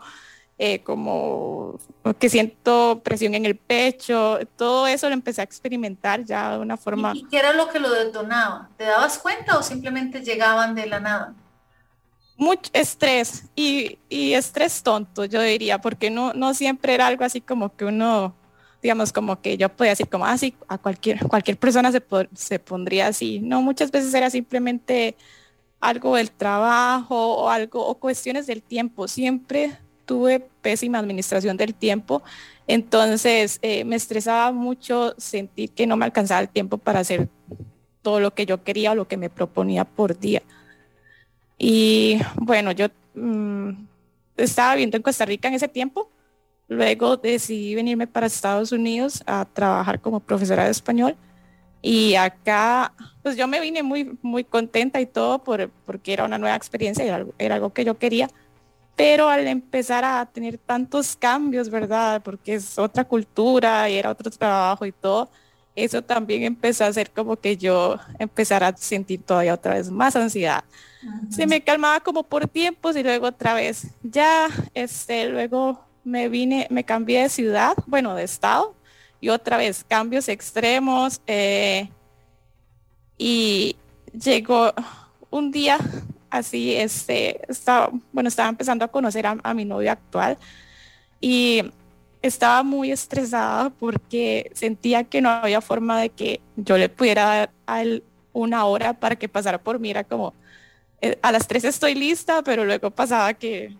[0.58, 1.80] eh, como
[2.20, 6.78] que siento presión en el pecho, todo eso lo empecé a experimentar ya de una
[6.78, 7.14] forma...
[7.16, 8.70] ¿Y qué era lo que lo detonaba?
[8.78, 11.34] ¿Te dabas cuenta o simplemente llegaban de la nada?
[12.38, 17.42] Mucho estrés y, y estrés tonto, yo diría, porque no, no siempre era algo así
[17.42, 18.36] como que uno
[18.84, 22.60] digamos, como que yo podía decir como así, ah, a cualquier, cualquier persona se, se
[22.60, 23.40] pondría así.
[23.40, 25.16] No, muchas veces era simplemente
[25.80, 29.08] algo del trabajo o algo, o cuestiones del tiempo.
[29.08, 32.24] Siempre tuve pésima administración del tiempo,
[32.68, 37.30] entonces eh, me estresaba mucho sentir que no me alcanzaba el tiempo para hacer
[38.02, 40.42] todo lo que yo quería o lo que me proponía por día.
[41.58, 43.72] Y bueno, yo mm,
[44.38, 46.10] estaba viviendo en Costa Rica en ese tiempo
[46.68, 51.16] Luego decidí venirme para Estados Unidos a trabajar como profesora de español.
[51.82, 56.38] Y acá, pues yo me vine muy, muy contenta y todo por, porque era una
[56.38, 58.30] nueva experiencia era algo que yo quería.
[58.96, 62.22] Pero al empezar a tener tantos cambios, ¿verdad?
[62.24, 65.30] Porque es otra cultura y era otro trabajo y todo,
[65.76, 70.16] eso también empezó a hacer como que yo empezara a sentir todavía otra vez más
[70.16, 70.64] ansiedad.
[71.30, 73.88] Se me calmaba como por tiempos y luego otra vez.
[74.04, 78.76] Ya, este, luego me vine, me cambié de ciudad, bueno, de estado,
[79.20, 81.20] y otra vez cambios extremos.
[81.28, 81.90] Eh,
[83.18, 83.76] y
[84.14, 84.74] llegó
[85.30, 85.80] un día
[86.34, 90.38] así, este, estaba, bueno, estaba empezando a conocer a, mi novio actual
[91.22, 91.64] y
[92.22, 97.52] estaba muy estresada porque sentía que no había forma de que yo le pudiera dar
[97.68, 99.92] a él una hora para que pasara por mí.
[99.92, 100.34] Era como,
[101.02, 103.78] eh, a las tres estoy lista, pero luego pasaba que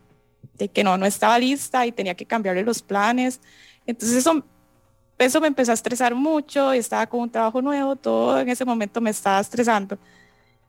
[0.54, 3.42] de que no, no estaba lista y tenía que cambiarle los planes.
[3.88, 4.44] Entonces eso,
[5.18, 9.02] eso me empezó a estresar mucho, estaba con un trabajo nuevo, todo en ese momento
[9.02, 9.98] me estaba estresando.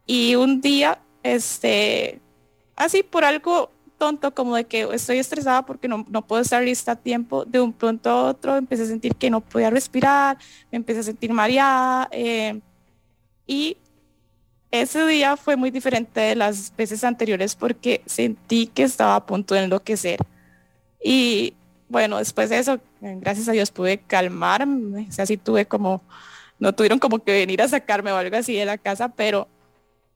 [0.07, 2.21] Y un día, este,
[2.77, 6.93] así por algo tonto como de que estoy estresada porque no, no, puedo estar lista
[6.93, 10.39] a tiempo, de un pronto a otro empecé a sentir que no podía respirar,
[10.71, 12.61] me empecé a sentir mareada eh,
[13.47, 13.77] y
[14.71, 19.55] ese día fue muy diferente de las veces anteriores porque sentí que estaba a punto
[19.55, 20.19] de enloquecer.
[21.03, 21.55] Y
[21.89, 26.03] bueno, después de eso, gracias a Dios pude calmarme, o sea, sí tuve como,
[26.59, 29.49] no tuvieron como que venir a sacarme o algo así de la casa, pero,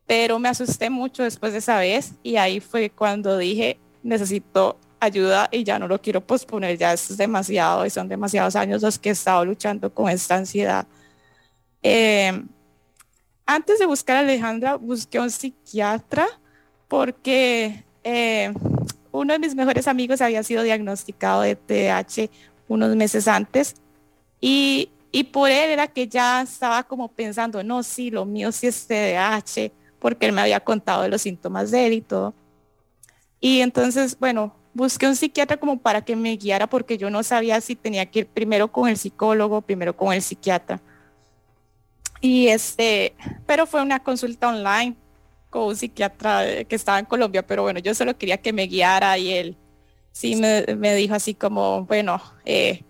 [0.08, 5.50] pero me asusté mucho después de esa vez y ahí fue cuando dije, necesito ayuda
[5.52, 9.10] y ya no lo quiero posponer, ya es demasiado y son demasiados años los que
[9.10, 10.86] he estado luchando con esta ansiedad.
[11.82, 12.42] Eh,
[13.44, 16.26] antes de buscar a Alejandra, busqué a un psiquiatra
[16.88, 18.54] porque eh,
[19.12, 22.30] uno de mis mejores amigos había sido diagnosticado de TDAH
[22.66, 23.74] unos meses antes
[24.40, 28.68] y, y, por él era que ya estaba como pensando, no, sí, lo mío sí
[28.68, 32.34] es TDAH, porque él me había contado de los síntomas de él y todo.
[33.40, 37.60] Y entonces, bueno, busqué un psiquiatra como para que me guiara porque yo no sabía
[37.60, 40.80] si tenía que ir primero con el psicólogo, primero con el psiquiatra.
[42.20, 43.14] Y este,
[43.46, 44.96] pero fue una consulta online
[45.50, 49.16] con un psiquiatra que estaba en Colombia, pero bueno, yo solo quería que me guiara
[49.18, 49.56] y él
[50.12, 52.84] sí me, dijo así como, bueno, eh,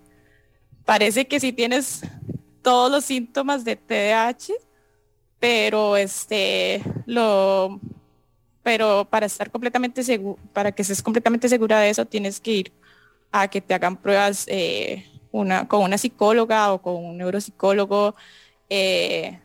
[0.83, 2.01] parece que sí tienes
[2.61, 4.53] todos los síntomas de TDAH,
[5.39, 7.79] pero este, lo,
[8.63, 12.73] pero para estar completamente seguro, para que estés completamente segura de eso, tienes que ir
[13.31, 18.15] a que te hagan pruebas eh, una, con una psicóloga o con un neuropsicólogo
[18.69, 19.39] eh,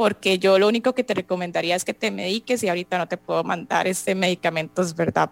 [0.00, 3.18] porque yo lo único que te recomendaría es que te mediques y ahorita no te
[3.18, 5.30] puedo mandar este medicamentos, ¿verdad?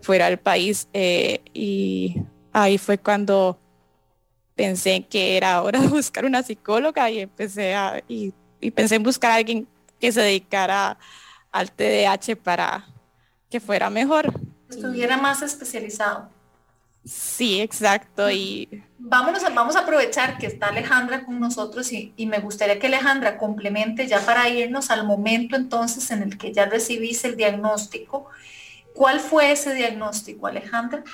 [0.00, 0.88] Fuera del país.
[0.92, 2.16] Eh, y
[2.52, 3.60] ahí fue cuando
[4.56, 8.34] pensé que era hora de buscar una psicóloga y empecé a, y,
[8.74, 9.66] pensé en buscar a alguien
[10.00, 10.98] que se dedicara
[11.52, 12.86] al TDAH para
[13.50, 14.32] que fuera mejor.
[14.68, 16.28] Estuviera más especializado.
[17.04, 18.30] Sí, exacto.
[18.30, 22.88] Y Vámonos, vamos a aprovechar que está Alejandra con nosotros y, y, me gustaría que
[22.88, 28.28] Alejandra complemente ya para irnos al momento entonces en el que ya recibiste el diagnóstico.
[28.94, 31.04] ¿Cuál fue ese diagnóstico, Alejandra?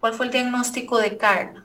[0.00, 1.64] ¿Cuál fue el diagnóstico de Carla?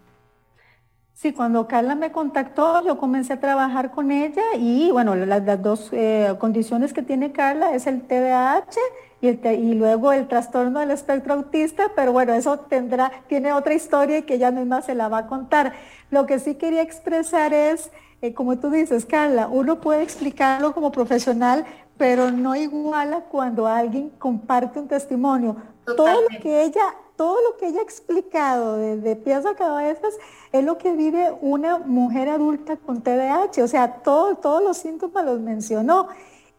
[1.14, 5.62] Sí, cuando Carla me contactó, yo comencé a trabajar con ella y bueno, las, las
[5.62, 8.78] dos eh, condiciones que tiene Carla es el TDAH
[9.22, 13.74] y, el, y, luego el trastorno del espectro autista, pero bueno, eso tendrá, tiene otra
[13.74, 15.74] historia y que ella misma se la va a contar.
[16.10, 17.92] Lo que sí quería expresar es,
[18.22, 21.64] eh, como tú dices, Carla, uno puede explicarlo como profesional,
[21.96, 25.56] pero no iguala cuando alguien comparte un testimonio.
[25.86, 25.96] Totalmente.
[25.96, 30.14] Todo lo que ella todo lo que ella ha explicado desde pies a cabezas
[30.52, 35.26] es lo que vive una mujer adulta con TDAH, o sea, todo, todos los síntomas
[35.26, 36.08] los mencionó.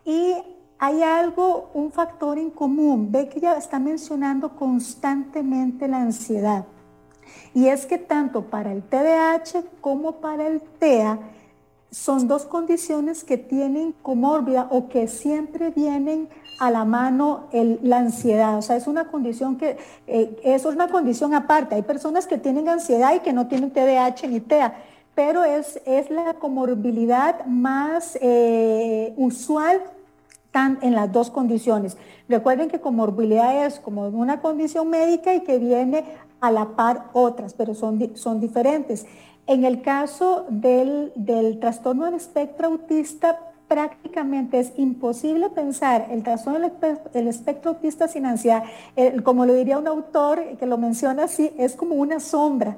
[0.04, 0.34] Y
[0.78, 6.66] hay algo, un factor en común, ve que ella está mencionando constantemente la ansiedad.
[7.54, 11.18] Y es que tanto para el TDAH como para el TEA,
[11.90, 16.28] son dos condiciones que tienen comórbida o que siempre vienen
[16.58, 18.56] a la mano el, la ansiedad.
[18.58, 19.76] O sea, es una condición que,
[20.06, 21.74] eh, eso es una condición aparte.
[21.74, 24.74] Hay personas que tienen ansiedad y que no tienen TDAH ni TEA,
[25.14, 29.80] pero es, es la comorbilidad más eh, usual
[30.50, 31.96] tan, en las dos condiciones.
[32.28, 36.04] Recuerden que comorbilidad es como una condición médica y que viene
[36.40, 39.06] a la par otras, pero son, son diferentes.
[39.46, 43.38] En el caso del, del trastorno del espectro autista,
[43.74, 46.70] prácticamente es imposible pensar el trastorno
[47.12, 48.62] del espectro autista sin ansiedad.
[49.24, 52.76] Como lo diría un autor que lo menciona así, es como una sombra.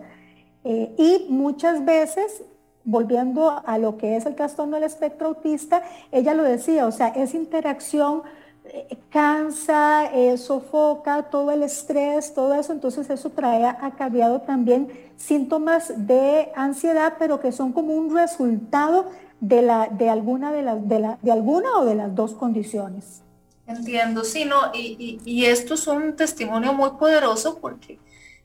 [0.64, 2.42] Eh, y muchas veces,
[2.82, 7.08] volviendo a lo que es el trastorno del espectro autista, ella lo decía, o sea,
[7.08, 8.22] es interacción
[8.64, 14.88] eh, cansa, eh, sofoca, todo el estrés, todo eso, entonces eso trae acarreado también
[15.18, 19.10] síntomas de ansiedad, pero que son como un resultado
[19.40, 23.22] de, la, de, alguna, de, la, de, la, de alguna o de las dos condiciones.
[23.66, 27.98] Entiendo, sí, no, y, y, y esto es un testimonio muy poderoso porque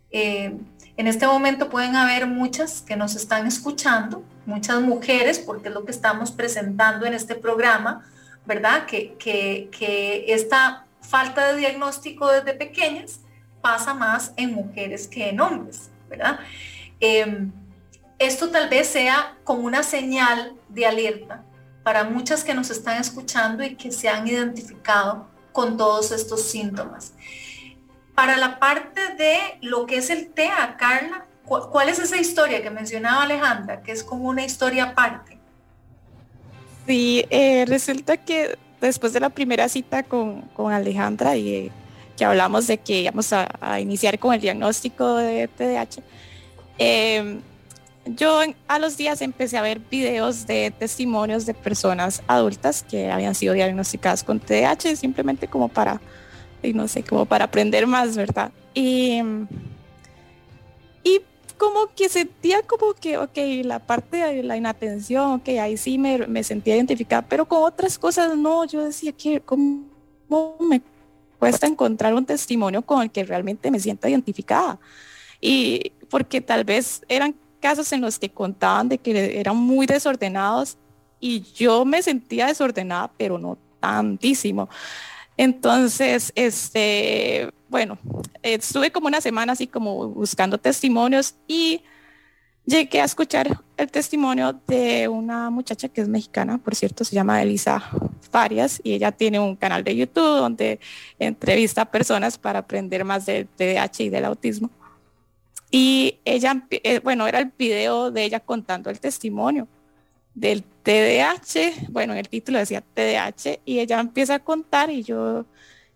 [0.10, 0.58] eh,
[0.98, 5.86] en este momento pueden haber muchas que nos están escuchando, muchas mujeres, porque es lo
[5.86, 8.06] que estamos presentando en este programa,
[8.46, 8.86] ¿verdad?
[8.86, 13.22] Que, que, que esta falta de diagnóstico desde pequeñas
[13.62, 16.40] pasa más en mujeres que en hombres, ¿verdad?
[17.00, 17.48] Eh,
[18.22, 21.44] esto tal vez sea como una señal de alerta
[21.84, 27.14] para muchas que nos están escuchando y que se han identificado con todos estos síntomas.
[28.14, 32.70] Para la parte de lo que es el TEA, Carla, ¿cuál es esa historia que
[32.70, 35.40] mencionaba Alejandra, que es como una historia aparte?
[36.86, 41.72] Sí, eh, resulta que después de la primera cita con, con Alejandra y eh,
[42.16, 46.04] que hablamos de que íbamos a, iniciar con el diagnóstico de TDAH,
[46.78, 47.42] eh,
[48.16, 53.36] yo a los días empecé a ver videos de testimonios de personas adultas que habían
[53.36, 56.02] sido diagnosticadas con TDAH, simplemente como para,
[56.74, 58.52] no sé, como para aprender más, ¿verdad?
[58.74, 59.22] Y,
[61.04, 61.22] y
[61.58, 66.28] como que sentía como que, ok, la parte de la inatención, ok, ahí sí me,
[66.28, 69.86] me sentía identificada, pero con otras cosas no, yo decía que cómo
[70.60, 70.82] me
[71.40, 74.80] cuesta encontrar un testimonio con el que realmente me sienta identificada.
[75.40, 80.78] Y porque tal vez eran casos en los que contaban de que eran muy desordenados
[81.20, 84.68] y yo me sentía desordenada, pero no tantísimo.
[85.38, 87.98] Entonces, este, bueno,
[88.44, 91.82] estuve como una semana así como buscando testimonios y
[92.66, 97.42] llegué a escuchar el testimonio de una muchacha que es mexicana, por cierto, se llama
[97.42, 97.84] Elisa
[98.30, 100.80] Farias y ella tiene un canal de YouTube donde
[101.18, 104.70] entrevista a personas para aprender más del TDAH y del autismo.
[105.72, 109.70] Y ella, eh, bueno, era el video de ella contando el testimonio
[110.34, 115.46] del TDAH, bueno, en el título decía TDAH, y ella empieza a contar y yo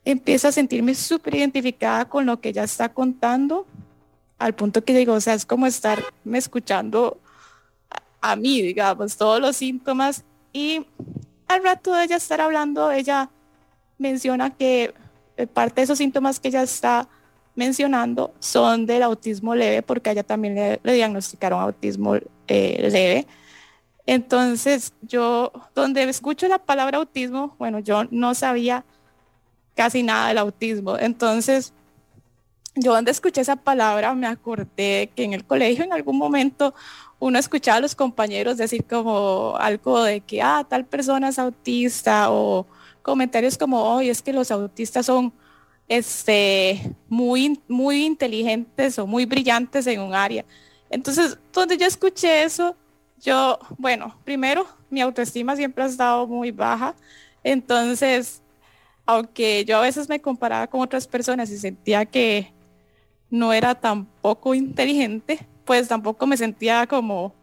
[0.06, 3.66] empiezo a sentirme súper identificada con lo que ella está contando,
[4.38, 7.20] al punto que digo, o sea, es como estarme escuchando
[8.22, 10.24] a, mí, digamos, todos los síntomas,
[10.54, 10.86] y
[11.48, 13.30] al rato de ella estar hablando, ella
[13.98, 14.94] menciona que
[15.38, 17.08] eh, parte de esos síntomas que ella está
[17.56, 22.16] mencionando son del autismo leve, porque a ella también le, diagnosticaron autismo
[22.48, 23.28] eh, leve.
[24.06, 28.86] Entonces, yo, donde escucho la palabra autismo, bueno, yo no sabía
[29.76, 30.98] casi nada del autismo.
[30.98, 31.74] Entonces,
[32.76, 36.74] yo donde escuché esa palabra me acordé que en el colegio en algún momento
[37.20, 42.30] uno escuchaba a los compañeros decir como algo de que, ah, tal persona es autista
[42.32, 42.68] o
[43.02, 45.34] comentarios como, hoy es que los autistas son
[45.88, 50.46] este, muy, muy inteligentes o muy brillantes en un área.
[50.90, 52.76] Entonces, donde yo escuché eso,
[53.22, 56.96] yo, bueno, primero, mi autoestima siempre ha estado muy baja.
[57.44, 58.42] Entonces,
[59.06, 62.52] aunque yo a veces me comparaba con otras personas y sentía que
[63.30, 67.34] no era tan poco inteligente, pues tampoco me sentía como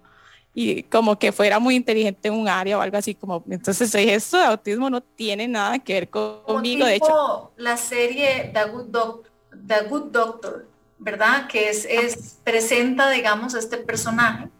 [0.55, 4.38] y como que fuera muy inteligente en un área o algo así como entonces esto
[4.38, 7.53] de autismo no tiene nada que ver conmigo de hecho.
[7.57, 9.32] La serie The Good Doctor,
[9.66, 14.50] The Good Doctor verdad que es, es presenta digamos este personaje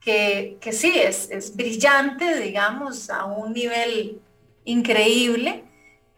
[0.00, 4.20] que, que sí es, es brillante digamos a un nivel
[4.64, 5.64] increíble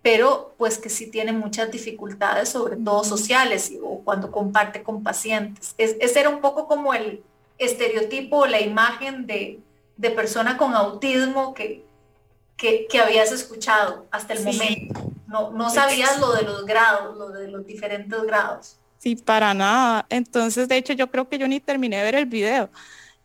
[0.01, 5.75] pero pues que sí tiene muchas dificultades, sobre todo sociales, o cuando comparte con pacientes.
[5.77, 7.23] Es, ese era un poco como el
[7.59, 9.61] estereotipo, la imagen de,
[10.15, 11.85] persona con autismo que,
[12.57, 15.13] que, habías escuchado hasta el momento.
[15.27, 18.79] No, no sabías lo de los grados, lo de los diferentes grados.
[18.99, 20.07] Sí, para nada.
[20.09, 22.71] Entonces, de hecho, yo creo que yo ni terminé de ver el video.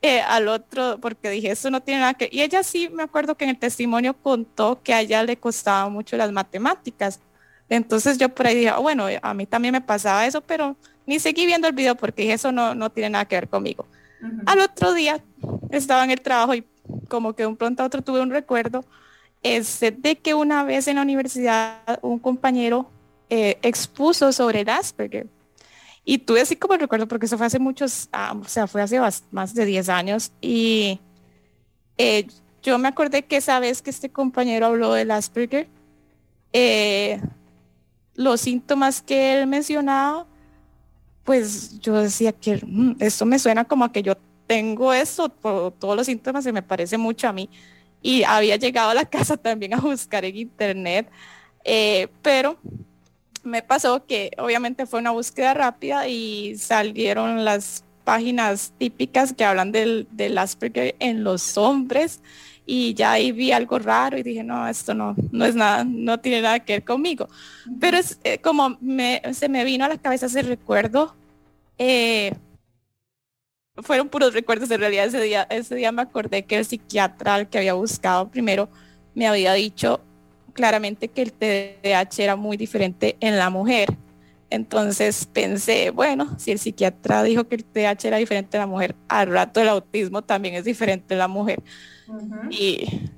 [0.01, 2.27] Eh, al otro, porque dije, eso no tiene nada que...
[2.29, 5.87] Y ella sí, me acuerdo que en el testimonio contó que a ella le costaba
[5.87, 7.21] mucho las matemáticas.
[7.69, 10.75] Entonces yo por ahí dije, ah, bueno, a mí también me pasaba eso, pero
[11.05, 13.87] ni seguí viendo el video porque eso no, no tiene nada que ver conmigo.
[14.45, 15.23] Al otro día
[15.71, 16.65] estaba en el trabajo y
[17.09, 18.85] como que de un pronto a otro tuve un recuerdo
[19.41, 22.89] este, de que una vez en la universidad un compañero
[23.29, 25.27] eh, expuso sobre el Asperger
[26.05, 28.99] y tuve así como recuerdo, porque eso fue hace muchos, ah, o sea, fue hace
[29.31, 30.31] más de 10 años.
[30.41, 30.99] Y
[31.97, 32.27] eh,
[32.61, 35.69] yo me acordé que esa vez que este compañero habló del Asperger,
[36.51, 37.21] eh,
[38.15, 40.27] los síntomas que él mencionaba,
[41.23, 44.15] pues yo decía que mm, esto me suena como a que yo
[44.47, 47.49] tengo eso, por todos los síntomas se me parece mucho a mí.
[48.01, 51.09] Y había llegado a la casa también a buscar en internet,
[51.63, 52.57] eh, pero
[53.43, 59.71] me pasó que obviamente fue una búsqueda rápida y salieron las páginas típicas que hablan
[59.71, 62.21] del, del Asperger en los hombres
[62.65, 66.19] y ya ahí vi algo raro y dije, no, esto no, no es nada, no
[66.19, 67.27] tiene nada que ver conmigo.
[67.79, 71.15] Pero es eh, como me, se me vino a la cabeza ese recuerdo,
[71.77, 72.33] eh,
[73.81, 77.57] fueron puros recuerdos en realidad ese día, ese día me acordé que el psiquiatra que
[77.57, 78.69] había buscado primero
[79.15, 79.99] me había dicho
[80.53, 83.97] claramente que el TDAH era muy diferente en la mujer.
[84.49, 88.95] Entonces pensé, bueno, si el psiquiatra dijo que el TDAH era diferente en la mujer,
[89.07, 91.61] al rato el autismo también es diferente en la mujer.
[92.49, 93.09] Y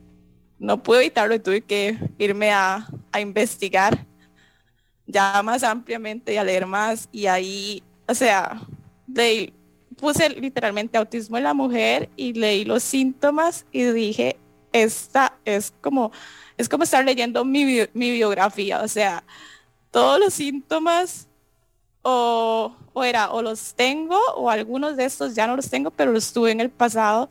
[0.59, 2.87] no pude evitarlo y tuve que irme a,
[3.19, 4.05] investigar
[5.07, 7.07] ya más ampliamente y a leer más.
[7.11, 8.61] Y ahí, o sea,
[9.95, 14.37] puse literalmente autismo en la mujer y leí los síntomas y dije,
[14.73, 16.11] esta es como
[16.57, 19.23] es como estar leyendo mi, biografía, o sea,
[19.91, 21.27] todos los síntomas
[22.01, 22.73] o,
[23.03, 26.51] era o los tengo o algunos de estos ya no los tengo, pero los tuve
[26.51, 27.29] en el pasado.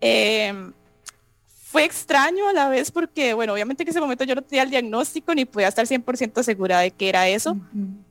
[0.00, 0.72] Em,
[1.70, 4.70] fue extraño a la vez porque, bueno, obviamente en ese momento yo no tenía el
[4.70, 7.56] diagnóstico ni podía estar 100% segura de que era eso,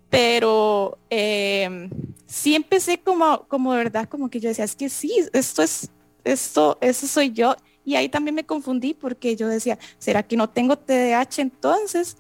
[0.10, 1.90] pero eh,
[2.26, 5.92] sí empecé como, como de verdad, como que yo decía, es que sí, esto es,
[6.24, 7.58] esto, eso soy yo.
[7.84, 12.16] Y ahí también me confundí porque yo decía, ¿será que no tengo TDAH entonces?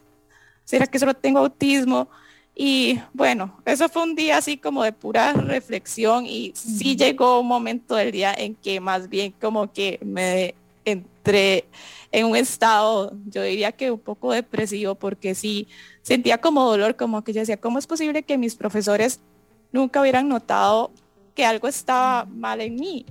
[0.65, 2.09] ¿Será que solo tengo autismo?
[2.53, 7.47] Y bueno, eso fue un día así como de pura reflexión y sí llegó un
[7.47, 10.53] momento del día en que más bien como que me
[11.29, 11.65] entré
[12.11, 15.67] en un estado, yo diría que un poco depresivo porque sí
[16.01, 19.19] sentía como dolor, como que yo decía, ¿cómo es posible que mis profesores
[19.71, 20.91] nunca hubieran notado
[21.35, 23.05] que algo estaba mal en mí.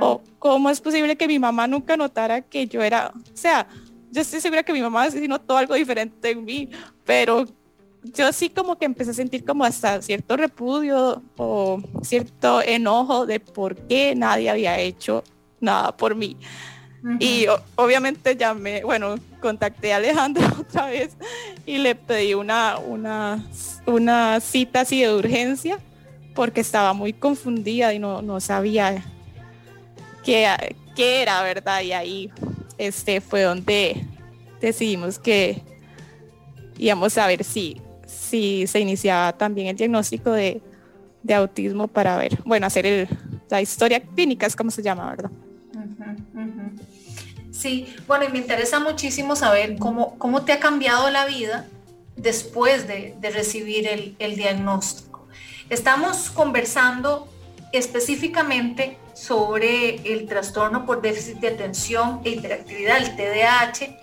[0.00, 3.66] O cómo es posible que mi mamá nunca notara que yo era, o sea,
[4.10, 6.70] yo estoy segura que mi mamá sí notó algo diferente en mí,
[7.04, 7.44] pero
[8.02, 13.40] yo sí como que empecé a sentir como hasta cierto repudio o cierto enojo de
[13.40, 15.24] por qué nadie había hecho
[15.60, 16.36] nada por mí.
[17.20, 17.46] Y
[17.76, 21.16] obviamente llamé, bueno, contacté a Alejandro otra vez
[21.64, 23.44] y le pedí una, una,
[23.86, 25.78] una cita así de urgencia
[26.34, 29.04] porque estaba muy confundida y no, no sabía
[30.24, 31.82] qué, qué, era, ¿verdad?
[31.82, 32.30] Y ahí
[32.78, 34.04] este, fue donde
[34.60, 35.62] decidimos que
[36.76, 40.60] íbamos a ver si, si se iniciaba también el diagnóstico de,
[41.22, 43.08] de autismo para ver, bueno, hacer el,
[43.50, 45.30] la historia clínica, es como se llama, ¿verdad?
[47.58, 51.66] Sí, bueno, y me interesa muchísimo saber cómo, cómo te ha cambiado la vida
[52.14, 55.26] después de, recibir el, el diagnóstico.
[55.68, 57.26] Estamos conversando
[57.72, 63.98] específicamente sobre el trastorno por déficit de atención e hiperactividad, el TDAH,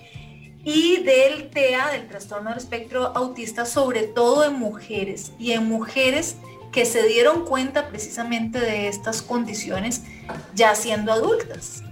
[0.65, 6.35] y del TEA, del trastorno del espectro autista, sobre todo en mujeres y en mujeres
[6.73, 10.01] que se dieron cuenta precisamente de estas condiciones
[10.53, 11.84] ya siendo adultas.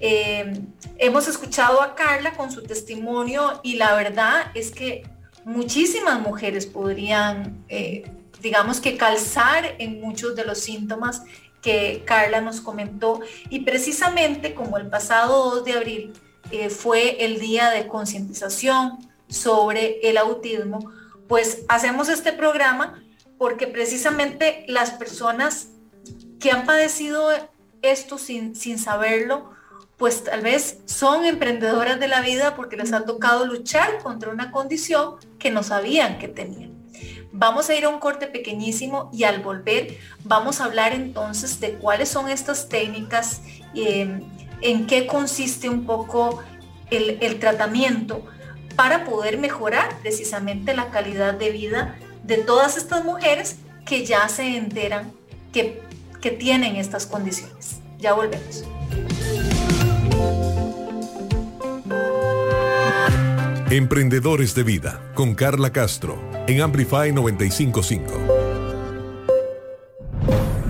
[0.00, 0.60] Eh,
[0.98, 5.08] hemos escuchado a Carla con su testimonio y la verdad es que
[5.44, 11.22] muchísimas mujeres podrían, eh, digamos que calzar en muchos de los síntomas
[11.62, 13.20] que Carla nos comentó.
[13.50, 16.12] Y precisamente como el pasado 2 de abril
[16.50, 20.92] eh, fue el día de concientización sobre el autismo,
[21.26, 23.02] pues hacemos este programa
[23.38, 25.68] porque precisamente las personas
[26.38, 27.28] que han padecido
[27.82, 29.55] esto sin, sin saberlo,
[29.96, 34.50] pues tal vez son emprendedoras de la vida porque les ha tocado luchar contra una
[34.50, 36.74] condición que no sabían que tenían.
[37.32, 41.74] Vamos a ir a un corte pequeñísimo y al volver vamos a hablar entonces de
[41.74, 43.42] cuáles son estas técnicas,
[43.74, 44.20] eh,
[44.62, 46.42] en qué consiste un poco
[46.90, 48.24] el, el tratamiento
[48.74, 54.56] para poder mejorar precisamente la calidad de vida de todas estas mujeres que ya se
[54.56, 55.12] enteran
[55.52, 55.82] que,
[56.20, 57.80] que tienen estas condiciones.
[57.98, 58.64] Ya volvemos.
[63.68, 68.12] Emprendedores de Vida con Carla Castro en Amplify 955.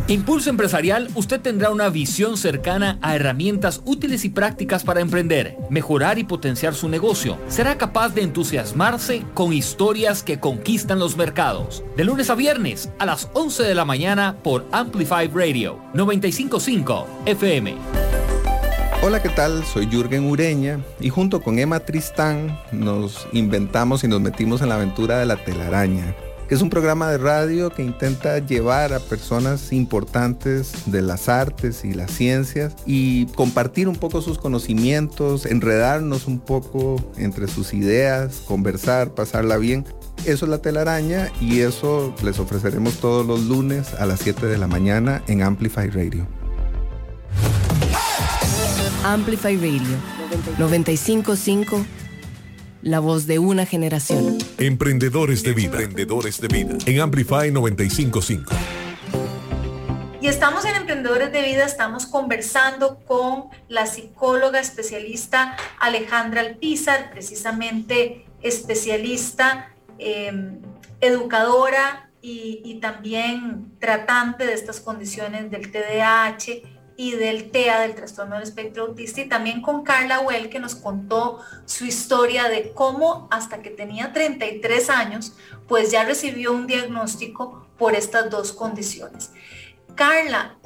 [0.09, 6.19] Impulso Empresarial, usted tendrá una visión cercana a herramientas útiles y prácticas para emprender, mejorar
[6.19, 7.37] y potenciar su negocio.
[7.49, 11.85] Será capaz de entusiasmarse con historias que conquistan los mercados.
[11.99, 18.16] De lunes a viernes a las 11 de la mañana por Amplify Radio 955 FM.
[19.03, 19.65] Hola, ¿qué tal?
[19.65, 24.77] Soy Jürgen Ureña y junto con Emma Tristán nos inventamos y nos metimos en la
[24.77, 26.15] aventura de la telaraña
[26.49, 31.85] que es un programa de radio que intenta llevar a personas importantes de las artes
[31.85, 38.43] y las ciencias y compartir un poco sus conocimientos, enredarnos un poco entre sus ideas,
[38.47, 39.85] conversar, pasarla bien.
[40.25, 44.59] Eso es la telaraña y eso les ofreceremos todos los lunes a las 7 de
[44.59, 46.27] la mañana en Amplify Radio.
[49.13, 49.97] Amplify Radio
[50.59, 51.87] 955
[52.83, 54.37] la voz de una generación.
[54.59, 55.79] Emprendedores de vida.
[55.79, 56.77] Emprendedores de vida.
[56.87, 58.53] En Amplify 955.
[60.21, 68.27] Y estamos en Emprendedores de Vida, estamos conversando con la psicóloga especialista Alejandra Alpizar, precisamente
[68.43, 70.59] especialista, em,
[71.01, 78.35] educadora y, y también tratante de estas condiciones del TDAH y del TEA, del trastorno
[78.35, 83.29] del espectro autista, y también con Carla Well, que nos contó su historia de cómo
[83.31, 85.35] hasta que tenía 33 años,
[85.69, 89.31] pues ya recibió un diagnóstico por estas dos condiciones.
[89.95, 90.57] Carla,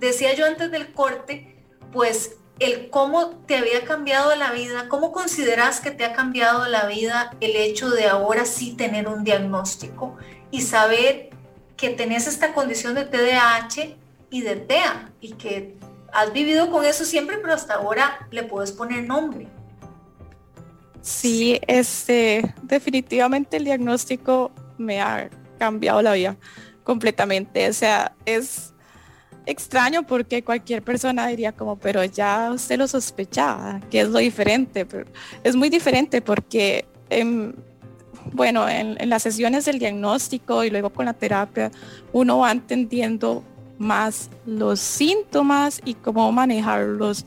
[0.00, 1.56] decía yo antes del corte,
[1.92, 6.86] pues el cómo te había cambiado la vida, cómo consideras que te ha cambiado la
[6.86, 10.16] vida el hecho de ahora sí tener un diagnóstico
[10.50, 11.30] y saber
[11.76, 13.96] que tenés esta condición de TDAH
[14.42, 15.76] TEA y que
[16.12, 19.48] has vivido con eso siempre, pero hasta ahora le puedes poner nombre.
[21.02, 25.28] Sí, este, definitivamente el diagnóstico me ha
[25.58, 26.36] cambiado la vida
[26.82, 27.68] completamente.
[27.68, 28.72] O sea, es
[29.44, 34.86] extraño porque cualquier persona diría como, pero ya usted lo sospechaba, que es lo diferente.
[34.86, 35.10] Pero
[35.42, 36.86] es muy diferente porque,
[38.32, 41.70] bueno, en, en las sesiones del diagnóstico y luego con la terapia,
[42.12, 43.44] uno va entendiendo
[43.78, 47.24] más los síntomas y cómo manejarlos.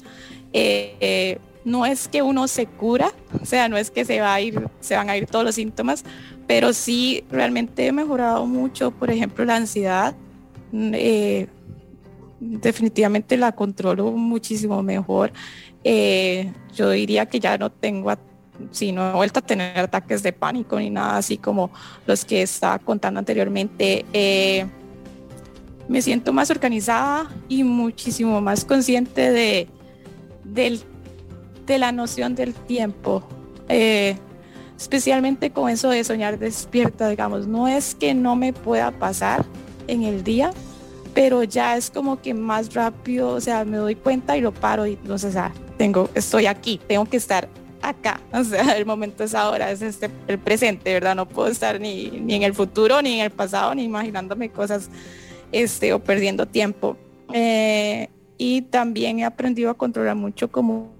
[0.53, 4.41] Eh, no es que uno se cura, o sea, no es que se va a
[4.41, 6.05] ir, se van a ir todos los síntomas,
[6.47, 10.15] pero sí realmente he mejorado mucho, por ejemplo, la ansiedad.
[10.71, 11.47] Eh,
[12.39, 15.33] definitivamente la controlo muchísimo mejor.
[15.83, 18.13] Eh, yo diría que ya no tengo,
[18.71, 21.69] si no he vuelto a tener ataques de pánico ni nada así como
[22.05, 24.05] los que estaba contando anteriormente
[25.87, 29.67] me siento más organizada y muchísimo más consciente de,
[30.43, 33.23] de la noción del tiempo.
[33.69, 34.17] Eh,
[34.77, 39.45] especialmente con eso de soñar despierta, digamos, no es que no me pueda pasar
[39.87, 40.51] en el día,
[41.13, 44.85] pero ya es como que más rápido, o sea, me doy cuenta y lo paro
[44.85, 47.49] y entonces, ah, tengo, estoy aquí, tengo que estar
[47.81, 51.15] acá, o sea, el momento es ahora, es este, el presente, ¿verdad?
[51.15, 54.89] No puedo estar ni, ni en el futuro, ni en el pasado, ni imaginándome cosas
[55.63, 56.97] este, o perdiendo tiempo.
[57.33, 60.95] Eh, y también he aprendido a controlar mucho como,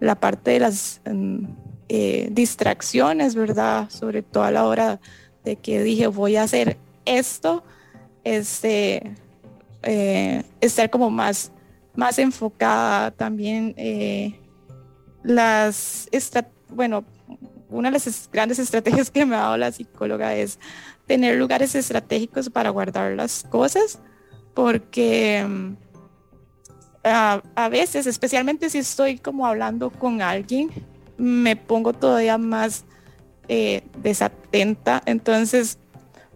[0.00, 1.44] la parte de las mm,
[1.88, 3.88] eh, distracciones, ¿verdad?
[3.90, 5.00] Sobre todo a la hora
[5.44, 7.64] de que dije voy a hacer esto,
[8.24, 9.14] este,
[9.82, 11.50] eh, estar como más,
[11.96, 13.74] más enfocada también
[15.24, 16.08] las
[16.68, 17.04] bueno,
[17.70, 20.58] una de las grandes estrategias que me ha dado la psicóloga es
[21.08, 23.98] tener lugares estratégicos para guardar las cosas,
[24.54, 25.72] porque mm,
[27.02, 30.70] a, veces, especialmente si estoy como hablando con alguien,
[31.16, 32.84] me pongo todavía más
[33.48, 35.78] eh, desatenta, entonces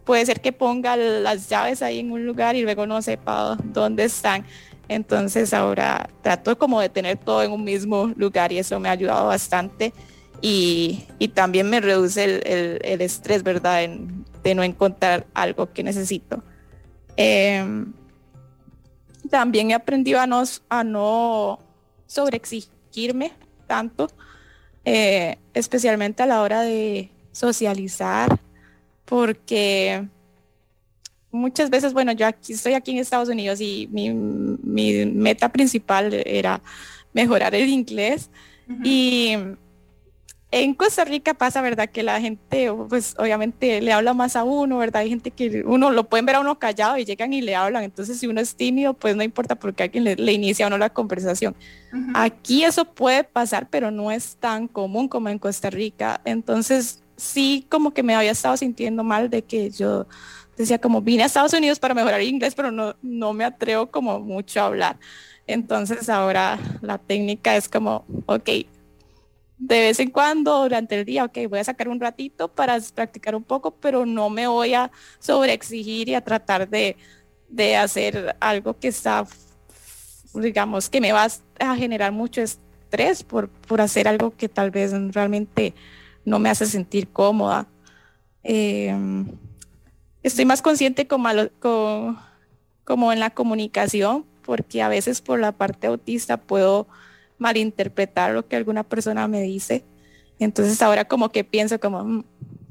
[0.03, 4.03] puede ser que ponga las llaves ahí en un lugar y luego no sepa dónde
[4.03, 4.45] están.
[4.89, 8.91] Entonces ahora trato como de tener todo en un mismo lugar y eso me ha
[8.91, 9.93] ayudado bastante
[10.41, 13.87] y, también me reduce el, estrés, ¿verdad?
[14.43, 16.43] De no encontrar algo que necesito.
[17.15, 17.93] Em,
[19.29, 21.59] también he aprendido a no, a no
[22.05, 23.31] sobreexigirme
[23.67, 24.09] tanto,
[24.85, 28.39] eh, especialmente a la hora de socializar,
[29.05, 30.07] porque
[31.31, 34.13] muchas veces, bueno, yo aquí estoy aquí en Estados Unidos y mi,
[35.05, 36.61] meta principal era
[37.13, 38.29] mejorar el inglés
[38.83, 39.35] y
[40.55, 41.89] en Costa Rica pasa, ¿verdad?
[41.89, 45.01] Que la gente, pues obviamente le habla más a uno, ¿verdad?
[45.01, 47.83] Hay gente que uno lo pueden ver a uno callado y llegan y le hablan.
[47.83, 50.91] Entonces, si uno es tímido, pues no importa porque alguien le, inicia a uno la
[50.91, 51.55] conversación.
[52.13, 56.21] Aquí eso puede pasar, pero no es tan común como en Costa Rica.
[56.23, 60.05] Entonces, sí, como que me había estado sintiendo mal de que yo
[60.55, 64.19] decía como vine a Estados Unidos para mejorar inglés, pero no, no me atrevo como
[64.19, 64.99] mucho a hablar.
[65.47, 68.49] Entonces ahora la técnica es como, ok,
[69.57, 73.35] de vez en cuando durante el día, ok, voy a sacar un ratito para practicar
[73.35, 76.97] un poco, pero no me voy a sobreexigir y a tratar de,
[77.77, 79.25] hacer algo que está,
[80.33, 81.27] digamos, que me va
[81.59, 85.73] a generar mucho estrés por, por hacer algo que tal vez realmente
[86.25, 87.67] no me hace sentir cómoda.
[88.43, 89.27] Em,
[90.23, 91.29] estoy más consciente como,
[92.83, 96.87] como en la comunicación, porque a veces por la parte autista puedo
[97.43, 99.83] malinterpretar lo que alguna persona me dice.
[100.39, 102.23] Entonces ahora como que pienso como, mm,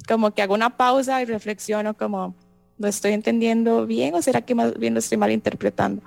[0.09, 2.35] como que hago una pausa y reflexiono como,
[2.79, 6.03] ¿lo estoy entendiendo bien o será que más bien lo estoy malinterpretando?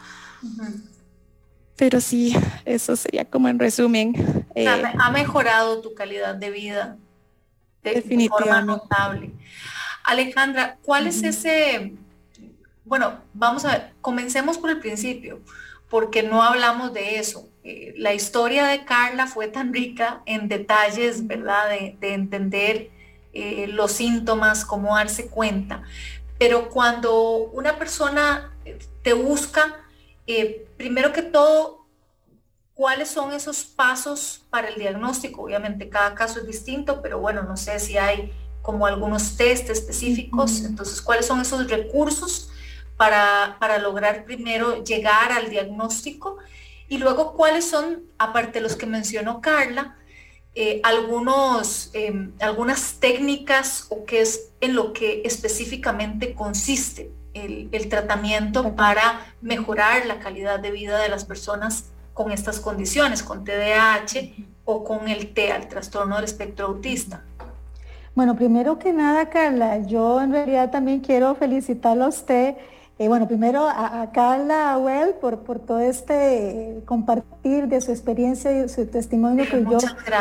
[1.76, 2.36] Pero sí,
[2.66, 4.45] eso sería como en resumen.
[4.55, 6.97] Eh, ha mejorado tu calidad de vida
[7.84, 9.32] de, forma notable.
[10.03, 11.93] Alejandra, ¿cuál es ese,
[12.84, 15.39] bueno, vamos a ver, comencemos por el principio,
[15.89, 17.47] porque no hablamos de eso.
[17.68, 21.68] Eh, la historia de Carla fue tan rica en detalles, ¿verdad?
[21.70, 22.91] De, entender
[23.34, 25.82] eh, los síntomas, cómo darse cuenta.
[26.38, 29.84] Pero cuando una persona eh, te busca,
[30.78, 31.88] primero que todo,
[32.76, 35.41] ¿cuáles son esos pasos para el diagnóstico?
[35.41, 40.61] Obviamente cada caso es distinto, pero bueno, no sé si hay como algunos test específicos.
[40.61, 42.51] Entonces, ¿cuáles son esos recursos
[42.95, 46.38] para, para lograr primero llegar al diagnóstico?
[46.88, 49.97] Y luego, ¿cuáles son, aparte de los que mencionó Carla,
[50.57, 58.75] eh, algunos, em, algunas técnicas o qué es en lo que específicamente consiste el, tratamiento
[58.75, 64.33] para mejorar la calidad de vida de las personas con estas condiciones, con TDAH
[64.63, 67.23] o con el TEA, el trastorno del espectro autista?
[68.15, 72.55] Bueno, primero que nada, Carla, yo en realidad también quiero felicitarlo a usted
[72.98, 78.70] eh, bueno, primero a, Carla Well por, por todo este compartir de su experiencia y
[78.70, 79.78] su testimonio que yo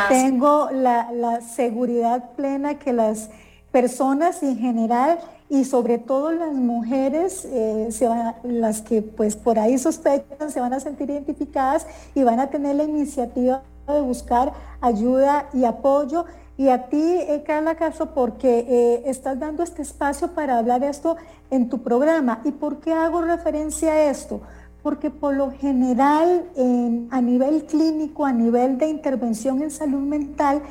[0.09, 3.29] tengo la, seguridad plena que las
[3.71, 5.19] personas en general
[5.49, 10.59] y sobre todo las mujeres, eh, se van las que pues por ahí sospechan, se
[10.59, 14.51] van a sentir identificadas y van a tener la iniciativa de buscar
[14.81, 16.25] ayuda y apoyo
[16.57, 21.17] y a ti, eh, Carla Castro, porque eh, estás dando este espacio para hablar esto
[21.49, 22.41] en tu programa.
[22.45, 24.41] ¿Y por qué hago referencia a esto?
[24.81, 26.45] Porque por lo general,
[27.09, 30.61] a nivel clínico, a nivel de intervención en salud mental,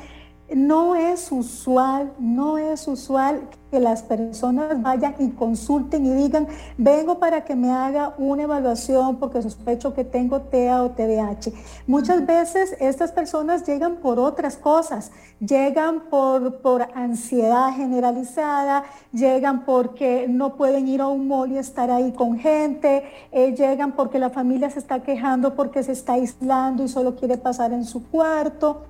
[0.53, 7.17] no es usual, no es usual que las personas vayan y consulten y digan, vengo
[7.17, 11.51] para que me haga una evaluación porque sospecho que tengo TEA o TDAH.
[11.87, 20.27] Muchas veces estas personas llegan por otras cosas, llegan por, por ansiedad generalizada, llegan porque
[20.29, 24.29] no pueden ir a un mall y estar ahí con gente, eh, llegan porque la
[24.29, 28.83] familia se está quejando porque se está aislando y solo quiere pasar en su cuarto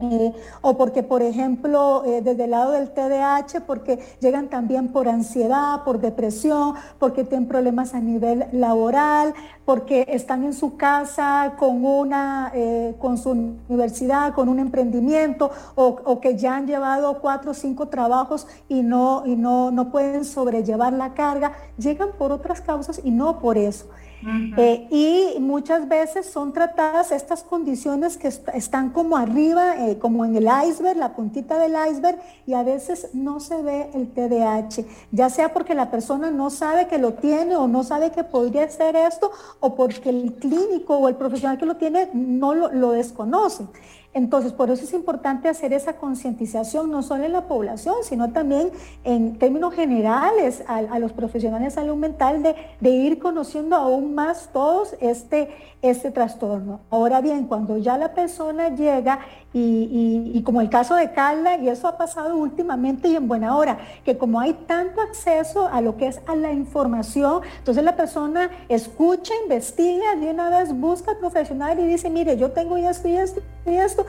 [0.00, 5.08] eh, o porque, por ejemplo, eh, desde el lado del TDAH, porque llegan también por
[5.08, 9.34] ansiedad, por depresión, porque tienen problemas a nivel laboral,
[9.64, 13.30] porque están en su casa con, una, eh, con su
[13.68, 19.24] universidad, con un emprendimiento, o, que ya han llevado cuatro o cinco trabajos y, no,
[19.26, 23.86] y no, no pueden sobrellevar la carga, llegan por otras causas y no por eso.
[24.56, 30.34] Eh, y muchas veces son tratadas estas condiciones que están como arriba, eh, como en
[30.36, 35.30] el iceberg, la puntita del iceberg, y a veces no se ve el TDAH, ya
[35.30, 38.96] sea porque la persona no sabe que lo tiene o no sabe que podría ser
[38.96, 43.66] esto, o porque el clínico o el profesional que lo tiene no lo, lo desconoce.
[44.18, 48.72] Entonces, por eso es importante hacer esa concientización, no solo en la población, sino también
[49.04, 54.50] en términos generales a, los profesionales de salud mental de, de, ir conociendo aún más
[54.52, 55.50] todos este,
[55.82, 56.80] este trastorno.
[56.90, 59.20] Ahora bien, cuando ya la persona llega
[59.52, 63.78] y, como el caso de Carla, y eso ha pasado últimamente y en buena hora,
[64.04, 68.50] que como hay tanto acceso a lo que es a la información, entonces la persona
[68.68, 73.16] escucha, investiga, de una vez busca al profesional y dice, mire, yo tengo esto y
[73.16, 74.04] esto y esto,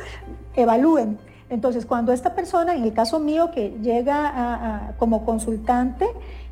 [0.55, 1.17] evalúen.
[1.49, 6.05] Entonces, cuando esta persona, en el caso mío, que llega como consultante,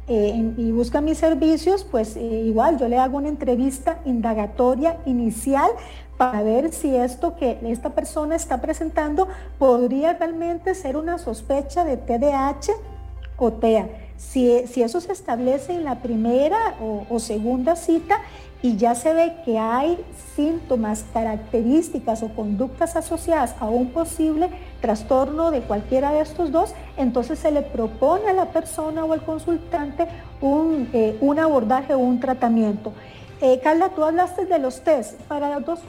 [0.09, 5.69] eh, y busca mis servicios, pues eh, igual yo le hago una entrevista indagatoria inicial
[6.18, 9.28] para ver si esto que esta persona está presentando
[9.59, 12.72] podría realmente ser una sospecha de TDAH
[13.38, 13.88] o TEA.
[14.18, 14.51] Si,
[14.82, 18.18] eso se establece en la primera o, segunda cita
[18.63, 20.03] y ya se ve que hay
[20.36, 24.49] síntomas, características o conductas asociadas a un posible
[24.82, 29.24] trastorno de cualquiera de estos dos, entonces se le propone a la persona o al
[29.24, 30.07] consultante
[30.41, 32.93] un, eh, un abordaje o un tratamiento.
[33.39, 35.19] Eh, Carla, tú hablaste de los test.
[35.27, 35.79] Para las dos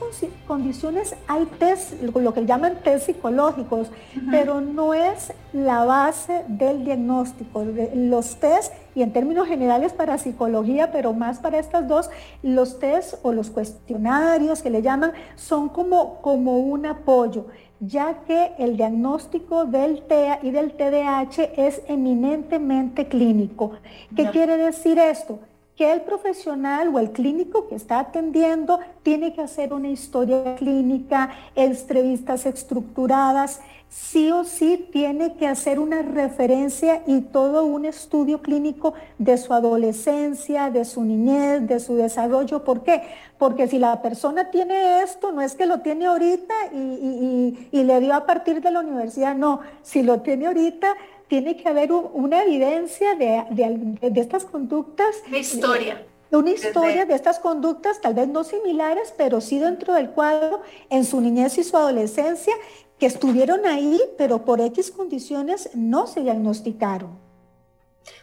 [0.45, 3.89] condiciones hay test, lo que llaman test psicológicos,
[4.29, 7.65] pero no es la base del diagnóstico.
[7.95, 12.11] Los test, y en términos generales para psicología, pero más para estas dos,
[12.43, 17.47] los test o los cuestionarios que le llaman son como, como un apoyo
[17.81, 23.71] ya que el diagnóstico del TEA y del TDAH es eminentemente clínico.
[24.15, 25.39] ¿Qué quiere decir esto?
[25.79, 31.29] Que el profesional o el clínico que está atendiendo tiene que hacer una historia clínica,
[31.55, 38.93] entrevistas estructuradas, sí o sí tiene que hacer una referencia y todo un estudio clínico
[39.19, 42.65] de su adolescencia, de su niñez, de su desarrollo.
[42.65, 43.03] ¿Por qué?
[43.37, 48.01] Porque si la persona tiene esto, no es que lo tiene ahorita y, y le
[48.01, 50.93] dio a partir de la universidad, no, si lo tiene ahorita,
[51.29, 55.15] tiene que haber una evidencia de, de, estas conductas.
[55.27, 56.05] Una historia.
[56.31, 61.05] Una historia de estas conductas, tal vez no similares, pero sí dentro del cuadro en
[61.05, 62.53] su niñez y su adolescencia,
[62.99, 67.17] que estuvieron ahí, pero por X condiciones no se diagnosticaron.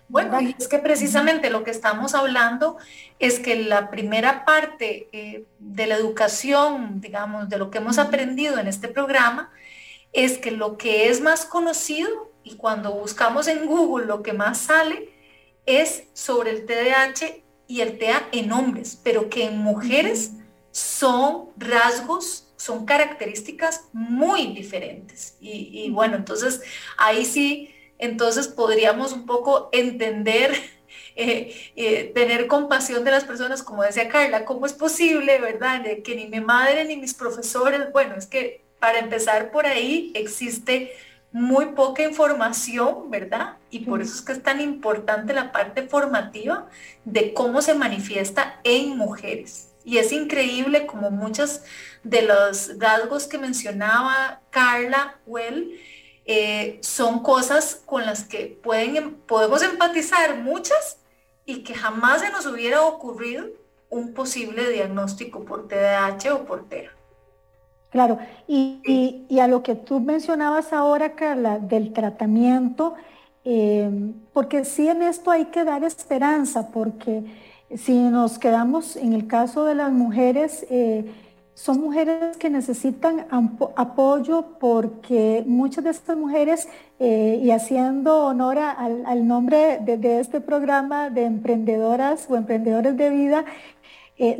[0.08, 2.76] Bueno, y es que precisamente lo que estamos hablando
[3.18, 8.58] es que la primera parte eh, de la educación, digamos, de lo que hemos aprendido
[8.58, 9.50] en este programa,
[10.12, 14.58] es que lo que es más conocido y cuando buscamos en Google lo que más
[14.58, 15.12] sale
[15.66, 20.30] es sobre el TDAH y el TEA en hombres, pero que en mujeres
[20.70, 25.36] son rasgos, son características muy diferentes.
[25.40, 26.62] Y, bueno, entonces
[26.96, 30.52] ahí sí, entonces podríamos un poco entender
[31.16, 35.80] eh, eh, tener compasión de las personas, como decía Carla, ¿cómo es posible, verdad?
[35.80, 40.12] De que ni mi madre ni mis profesores, bueno, es que para empezar por ahí
[40.14, 40.92] existe
[41.32, 43.56] muy poca información, ¿verdad?
[43.70, 46.68] Y por eso es que es tan importante la parte formativa
[47.04, 49.70] de cómo se manifiesta en mujeres.
[49.84, 51.60] Y es increíble como muchos
[52.02, 55.78] de los rasgos que mencionaba Carla Well
[56.24, 60.98] eh, son cosas con las que pueden, em, podemos empatizar muchas
[61.44, 63.46] y que jamás se nos hubiera ocurrido
[63.90, 66.95] un posible diagnóstico por TDAH o por TEA.
[67.90, 68.18] Claro,
[68.48, 72.94] y, a lo que tú mencionabas ahora, Carla, del tratamiento,
[73.44, 77.24] eh, porque sí en esto hay que dar esperanza, porque
[77.74, 81.04] si nos quedamos en el caso de las mujeres, eh,
[81.54, 83.26] son mujeres que necesitan
[83.76, 86.68] apoyo porque muchas de estas mujeres,
[86.98, 93.10] eh, y haciendo honor al, nombre de, de, este programa de emprendedoras o emprendedores de
[93.10, 93.44] vida,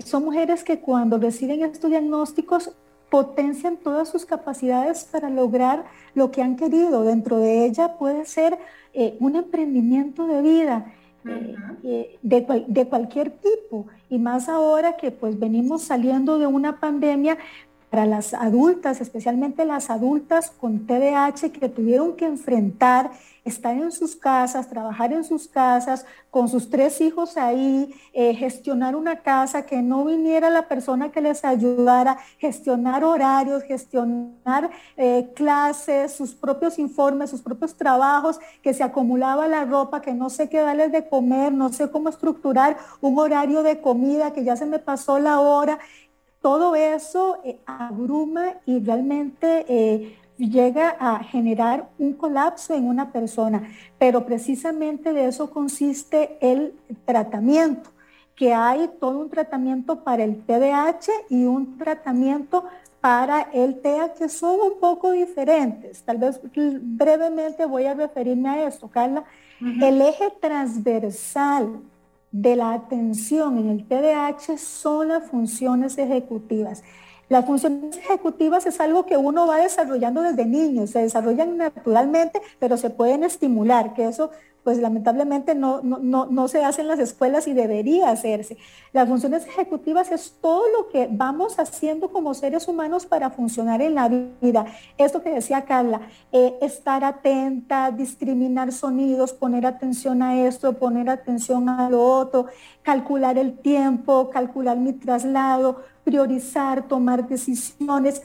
[0.05, 2.73] son mujeres que cuando reciben estos diagnósticos
[3.11, 5.85] potencian todas sus capacidades para lograr
[6.15, 7.03] lo que han querido.
[7.03, 8.59] Dentro de ella puede ser
[8.95, 10.93] eh, un emprendimiento de vida.
[11.29, 16.79] Eh, eh, de, de, cualquier tipo y más ahora que pues venimos saliendo de una
[16.79, 17.37] pandemia
[18.05, 23.13] las adultas, especialmente las adultas con TDAH que tuvieron que enfrentar
[23.47, 28.97] estar en sus casas, trabajar en sus casas, con sus tres hijos ahí, eh, gestionar
[28.97, 36.13] una casa, que no viniera la persona que les ayudara, gestionar horarios, gestionar eh, clases,
[36.13, 40.59] sus propios informes, sus propios trabajos, que se acumulaba la ropa, que no sé qué
[40.59, 44.81] darles de comer, no sé cómo estructurar un horario de comida, que ya se me
[44.81, 45.79] pasó la hora.
[46.47, 53.69] Todo eso eh, abruma y realmente llega a generar un colapso en una persona,
[53.99, 56.73] pero precisamente de eso consiste el
[57.05, 57.91] tratamiento,
[58.37, 62.63] que hay todo un tratamiento para el TDAH y un tratamiento
[63.01, 66.05] para el TEA que son un poco diferentes.
[66.05, 69.25] Tal vez brevemente voy a referirme a esto, Carla.
[69.61, 71.81] El eje transversal
[72.43, 76.83] de la atención en el TDAH son las funciones ejecutivas.
[77.31, 82.77] Las funciones ejecutivas es algo que uno va desarrollando desde niño, se desarrollan naturalmente, pero
[82.77, 84.31] se pueden estimular, que eso
[84.67, 88.57] pues lamentablemente no, no, se hace en las escuelas y debería hacerse.
[88.93, 93.95] Las funciones ejecutivas es todo lo que vamos haciendo como seres humanos para funcionar en
[93.95, 94.67] la vida.
[94.99, 96.01] Esto que decía Carla,
[96.33, 102.47] eh, estar atenta, discriminar sonidos, poner atención a esto, poner atención a lo otro,
[102.83, 108.23] calcular el tiempo, calcular mi traslado, priorizar, tomar decisiones,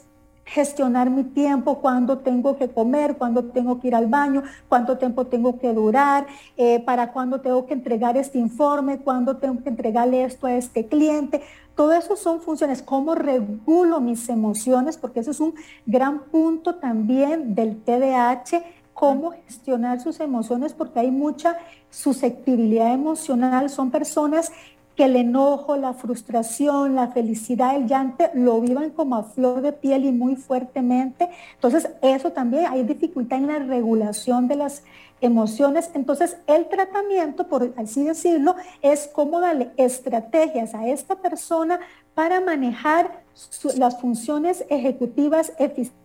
[0.51, 5.27] gestionar mi tiempo, cuándo tengo que comer, cuándo tengo que ir al baño, cuánto tiempo
[5.27, 6.27] tengo que durar,
[6.57, 10.87] eh, para cuándo tengo que entregar este informe, cuándo tengo que entregarle esto a este
[10.87, 11.41] cliente.
[11.73, 15.53] Todo eso son funciones, cómo regulo mis emociones, porque eso es un
[15.85, 18.61] gran punto también del TDAH,
[18.93, 21.57] cómo gestionar sus emociones, porque hay mucha
[21.89, 23.69] susceptibilidad emocional.
[23.69, 24.51] Son personas
[25.03, 30.05] el enojo, la frustración, la felicidad, el llanto lo vivan como a flor de piel
[30.05, 31.29] y muy fuertemente.
[31.55, 34.83] Entonces, eso también hay dificultad en la regulación de las
[35.21, 35.91] emociones.
[35.93, 41.79] Entonces, el tratamiento, por así decirlo, es cómo darle estrategias a esta persona
[42.13, 43.23] para manejar
[43.77, 46.01] las funciones ejecutivas eficientes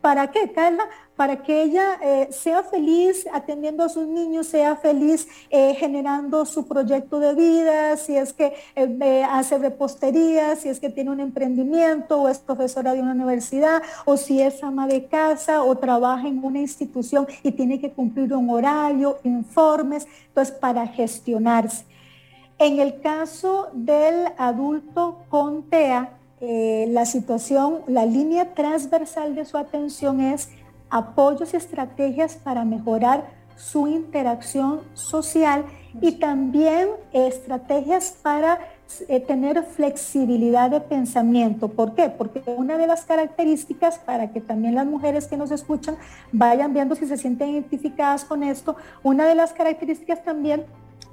[0.00, 0.84] ¿Para qué, Carla?
[1.16, 6.66] Para que ella eh, sea feliz atendiendo a sus niños, sea feliz eh, generando su
[6.66, 12.22] proyecto de vida, si es que eh, hace repostería, si es que tiene un emprendimiento
[12.22, 16.42] o es profesora de una universidad, o si es ama de casa o trabaja en
[16.42, 21.84] una institución y tiene que cumplir un horario, informes, entonces para gestionarse.
[22.58, 30.20] En el caso del adulto con TEA, la situación, la línea transversal de su atención
[30.20, 30.48] es
[30.92, 33.24] apoyos y estrategias para mejorar
[33.56, 35.64] su interacción social
[36.00, 38.58] y también estrategias para
[39.08, 41.68] eh, tener flexibilidad de pensamiento.
[41.68, 42.10] ¿Por qué?
[42.10, 45.96] Porque una de las características para que también las mujeres que nos escuchan
[46.30, 50.64] vayan viendo si se sienten identificadas con esto, una de las características también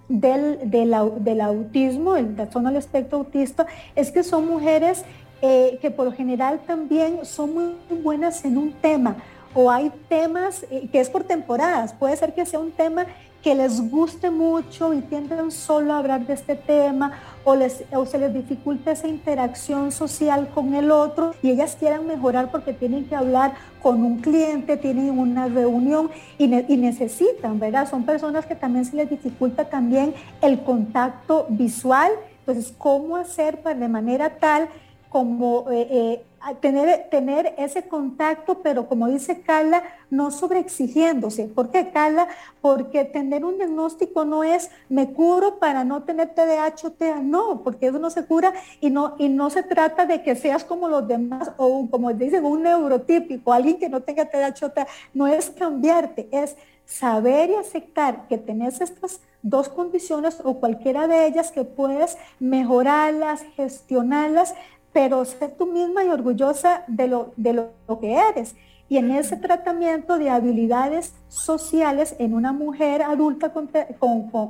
[0.09, 3.65] del, del, autismo, el trastorno del espectro autista,
[3.95, 5.05] es que son mujeres
[5.41, 9.15] eh, que por lo general también son muy buenas en un tema
[9.53, 13.05] o hay temas eh, que es por temporadas, puede ser que sea un tema
[13.41, 17.13] que les guste mucho y tienden solo a hablar de este tema
[17.45, 22.05] o, les, o se les dificulta esa interacción social con el otro y ellas quieran
[22.05, 27.89] mejorar porque tienen que hablar con un cliente, tienen una reunión y, y necesitan, ¿verdad?
[27.89, 32.11] Son personas que también se les dificulta también el contacto visual.
[32.39, 34.67] Entonces, ¿cómo hacer para de manera tal
[35.09, 36.23] como eh, eh,
[36.61, 41.45] tener, tener ese contacto, pero como dice Carla, no sobreexigiéndose.
[41.45, 42.27] ¿Por qué, Carla?
[42.61, 47.63] Porque tener un diagnóstico no es me curo para no tener TDAH o TEA, no,
[47.63, 50.87] porque eso no se cura y no, y no se trata de que seas como
[50.87, 55.27] los demás o como dicen, un neurotípico, alguien que no tenga TDAH o TEA, no
[55.27, 56.55] es cambiarte, es
[56.85, 63.43] saber y aceptar que tenés estas dos condiciones o cualquiera de ellas que puedes mejorarlas,
[63.55, 64.53] gestionarlas,
[64.93, 68.55] pero sé tú misma y orgullosa de lo, de lo, que eres.
[68.87, 73.69] Y en ese tratamiento de habilidades sociales en una mujer adulta con,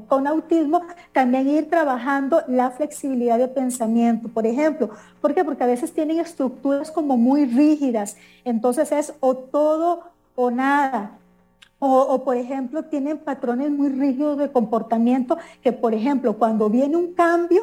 [0.07, 0.81] con, autismo,
[1.11, 4.91] también ir trabajando la flexibilidad de pensamiento, por ejemplo.
[5.19, 5.43] ¿Por qué?
[5.43, 8.15] Porque a veces tienen estructuras como muy rígidas.
[8.45, 10.03] Entonces es o todo
[10.35, 11.17] o nada.
[11.79, 16.95] O, o, por ejemplo, tienen patrones muy rígidos de comportamiento que, por ejemplo, cuando viene
[16.95, 17.61] un cambio,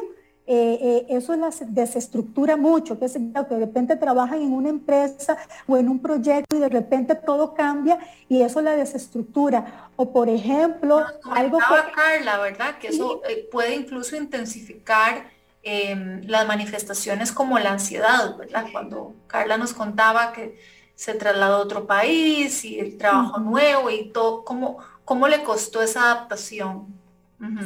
[0.49, 3.19] eh, eh, eso las desestructura mucho, que, que
[3.55, 5.37] de repente trabajan en una empresa
[5.67, 9.89] o en un proyecto y de repente todo cambia y eso la desestructura.
[9.97, 11.91] O por ejemplo, algo que...
[11.93, 12.77] Carla, ¿verdad?
[12.77, 15.29] Que eso eh, puede incluso intensificar
[15.63, 18.67] em, las manifestaciones como la ansiedad, ¿verdad?
[18.71, 20.57] Cuando Carla nos contaba que
[20.95, 25.81] se trasladó a otro país y el trabajo nuevo y todo, ¿cómo, cómo le costó
[25.81, 26.87] esa adaptación?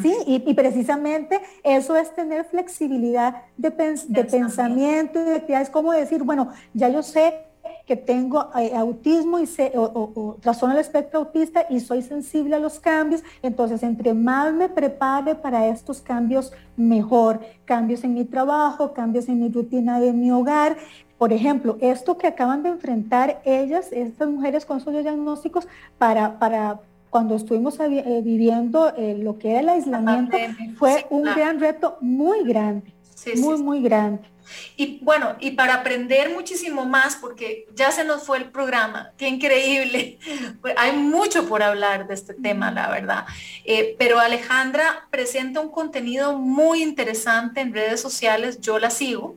[0.01, 3.69] Sí, y, precisamente eso es tener flexibilidad de,
[4.07, 7.45] de pensamiento y de actividades, como decir, bueno, ya yo sé
[7.85, 12.59] que tengo eh, autismo y sé, o, trastorno del espectro autista y soy sensible a
[12.59, 17.39] los cambios, entonces entre más me prepare para estos cambios, mejor.
[17.65, 20.77] Cambios en mi trabajo, cambios en mi rutina de mi hogar.
[21.17, 25.67] Por ejemplo, esto que acaban de enfrentar ellas, estas mujeres con sus diagnósticos,
[25.97, 26.79] para, para
[27.11, 30.35] cuando estuvimos eh, viviendo eh, lo que era el aislamiento,
[30.77, 32.91] fue un gran reto muy grande,
[33.35, 34.31] muy, muy grande.
[34.75, 39.27] Y bueno, y para aprender muchísimo más, porque ya se nos fue el programa, qué
[39.27, 40.19] increíble,
[40.61, 43.25] pues, hay mucho por hablar de este tema, la verdad.
[43.65, 49.35] Eh, pero Alejandra presenta un contenido muy interesante en redes sociales, yo la sigo,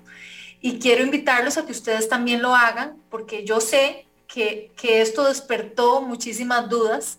[0.60, 6.02] y quiero invitarlos a que ustedes también lo hagan, porque yo sé que, esto despertó
[6.02, 7.18] muchísimas dudas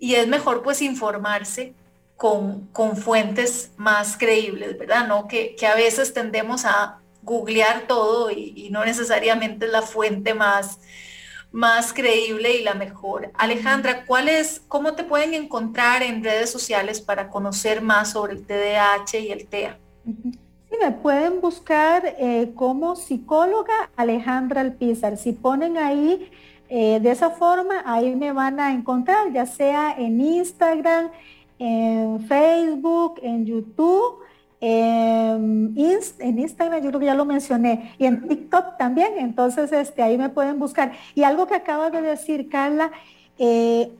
[0.00, 1.74] y es mejor pues informarse
[2.16, 5.06] con, con, fuentes más creíbles, ¿verdad?
[5.06, 5.28] ¿No?
[5.28, 10.80] Que, que, a veces tendemos a googlear todo y, no necesariamente es la fuente más,
[11.52, 13.30] más creíble y la mejor.
[13.34, 18.46] Alejandra, ¿cuál es, ¿cómo te pueden encontrar en redes sociales para conocer más sobre el
[18.46, 19.78] TDAH y el TEA?
[20.04, 25.16] Sí, me pueden buscar eh, como psicóloga Alejandra Alpizar.
[25.16, 26.30] Si ponen ahí
[26.70, 31.10] eh, de esa forma, ahí me van a encontrar, ya sea en Instagram,
[31.58, 34.20] en Facebook, en YouTube
[34.60, 40.18] en Instagram, yo creo que ya lo mencioné, y en TikTok también, entonces este, ahí
[40.18, 40.92] me pueden buscar.
[41.14, 42.92] Y algo que acaba de decir Carla,
[43.38, 43.90] eh,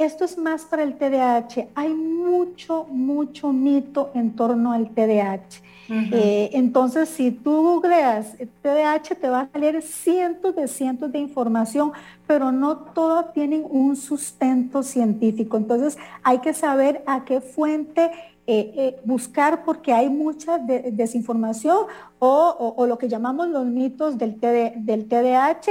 [0.00, 1.68] esto es más para el TDAH.
[1.74, 5.62] Hay mucho, mucho mito en torno al TDAH.
[5.92, 11.92] Eh, entonces, si tú googleas TDAH, te va a salir cientos de cientos de información,
[12.28, 15.56] pero no todas tienen un sustento científico.
[15.56, 18.12] Entonces, hay que saber a qué fuente
[18.52, 21.86] eh, eh, buscar porque hay mucha desinformación
[22.18, 25.70] o, lo que llamamos los mitos del, del TDAH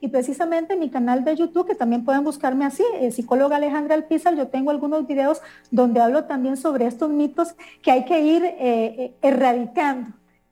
[0.00, 3.94] y precisamente en mi canal de YouTube, que también pueden buscarme así, eh, psicóloga Alejandra
[3.94, 8.42] Alpizar, yo tengo algunos videos donde hablo también sobre estos mitos que hay que ir
[9.22, 10.08] erradicando.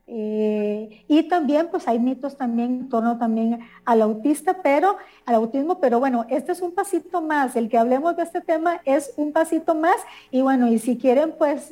[0.07, 5.81] Eh, y también pues hay mitos también en torno también al autista, pero al autismo,
[5.81, 9.33] pero bueno, este es un pasito más, el que hablemos de este tema es un
[9.33, 9.97] pasito más
[10.31, 11.71] y bueno, y si quieren pues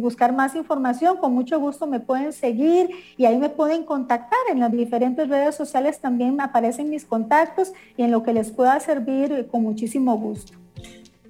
[0.00, 4.58] buscar más información, con mucho gusto me pueden seguir y ahí me pueden contactar en
[4.58, 8.78] las diferentes redes sociales también me aparecen mis contactos y en lo que les pueda
[8.80, 10.54] servir eh, con muchísimo gusto.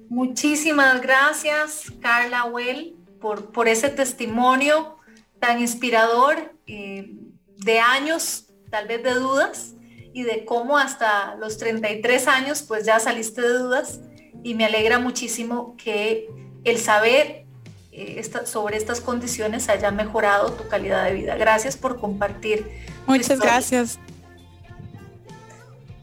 [0.09, 4.98] Muchísimas gracias Carla Well por, por ese testimonio
[5.39, 7.11] tan inspirador eh,
[7.57, 9.73] de años, tal vez de dudas,
[10.13, 13.99] y de cómo hasta los 33 años pues ya saliste de dudas
[14.43, 16.27] y me alegra muchísimo que
[16.63, 17.45] el saber
[17.91, 21.35] eh, sobre estas condiciones haya mejorado tu calidad de vida.
[21.35, 22.65] Gracias por compartir.
[23.05, 23.99] Muchas gracias.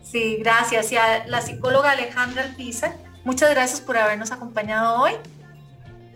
[0.03, 0.93] Sí, gracias.
[0.93, 5.13] Y a la psicóloga Alejandra Alpiza, muchas gracias por habernos acompañado hoy.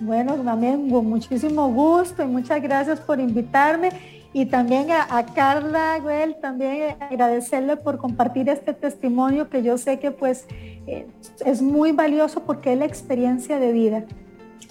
[0.01, 3.91] Bueno, también con muchísimo gusto y muchas gracias por invitarme
[4.33, 10.13] y también a, Carla Güell, también agradecerle por compartir este testimonio que yo sé que
[10.13, 10.47] pues
[10.87, 11.07] eh,
[11.45, 14.05] es muy valioso porque es la experiencia de vida.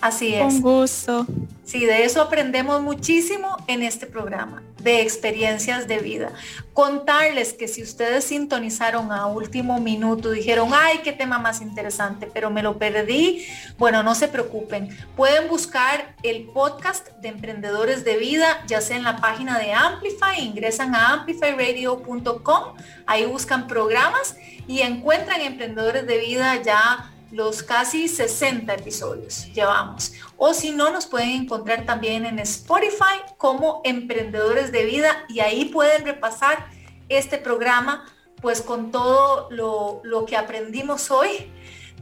[0.02, 0.42] Así es.
[0.42, 1.26] Con gusto.
[1.66, 6.34] Sí, de eso aprendemos muchísimo en este programa, de experiencias de vida.
[6.74, 12.50] Contarles que si ustedes sintonizaron a último minuto, dijeron, ay, qué tema más interesante, pero
[12.50, 13.46] me lo perdí,
[13.78, 14.90] bueno, no se preocupen.
[15.16, 20.40] Pueden buscar el podcast de Emprendedores de Vida, ya sea en la página de Amplify,
[20.40, 22.64] ingresan a amplifyradio.com,
[23.06, 24.36] ahí buscan programas
[24.68, 30.14] y encuentran Emprendedores de Vida ya los casi 60 episodios llevamos.
[30.38, 35.66] O si no, nos pueden encontrar también en Spotify como Emprendedores de Vida y ahí
[35.66, 36.68] pueden repasar
[37.08, 38.06] este programa
[38.42, 41.52] pues con todo lo, lo que aprendimos hoy,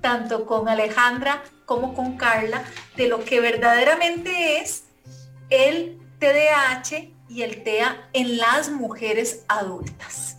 [0.02, 2.64] tanto con Alejandra como con Carla,
[2.96, 4.84] de lo que verdaderamente es
[5.50, 10.37] el TDAH y el TEA en las mujeres adultas.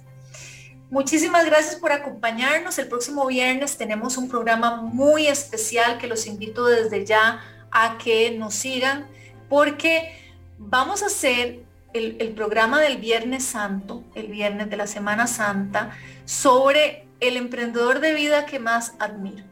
[0.91, 2.79] Muchísimas gracias por acompañarnos.
[2.79, 7.41] El próximo viernes tenemos un programa muy especial que los invito desde ya
[7.71, 9.07] a que nos sigan
[9.49, 10.17] porque
[10.57, 11.61] vamos a hacer
[11.93, 15.91] el, programa del Viernes Santo, el viernes de la Semana Santa,
[16.25, 19.45] sobre el emprendedor de vida que más admiro,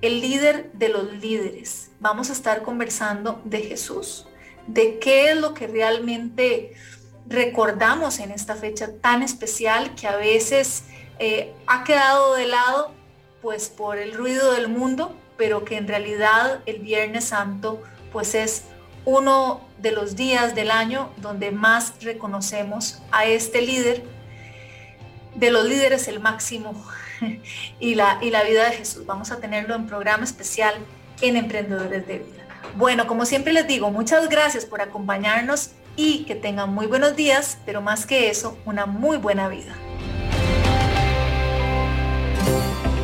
[0.00, 1.90] el líder de los líderes.
[2.00, 4.26] Vamos a estar conversando de Jesús
[4.66, 6.72] de qué es lo que realmente
[7.28, 10.84] recordamos en esta fecha tan especial que a veces
[11.18, 12.92] eh, ha quedado de lado
[13.42, 17.82] pues por el ruido del mundo, pero que en realidad el Viernes Santo
[18.12, 18.64] pues es
[19.04, 24.02] uno de los días del año donde más reconocemos a este líder,
[25.34, 26.74] de los líderes el máximo
[27.80, 29.06] y la, y la vida de Jesús.
[29.06, 30.74] Vamos a tenerlo en programa especial
[31.20, 32.46] en Emprendedores de Vida.
[32.76, 37.58] Bueno, como siempre les digo, muchas gracias por acompañarnos y que tengan muy buenos días,
[37.66, 39.76] pero más que eso, una muy buena vida.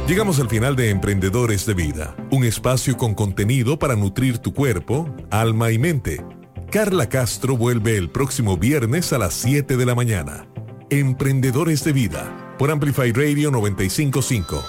[0.09, 5.13] Llegamos al final de Emprendedores de Vida, un espacio con contenido para nutrir tu cuerpo,
[5.31, 6.25] alma y mente.
[6.71, 10.47] Carla Castro vuelve el próximo viernes a las 7 de la mañana.
[10.91, 14.63] Emprendedores de Vida, por Amplify Radio 955.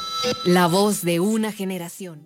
[0.46, 2.26] La voz de una generación.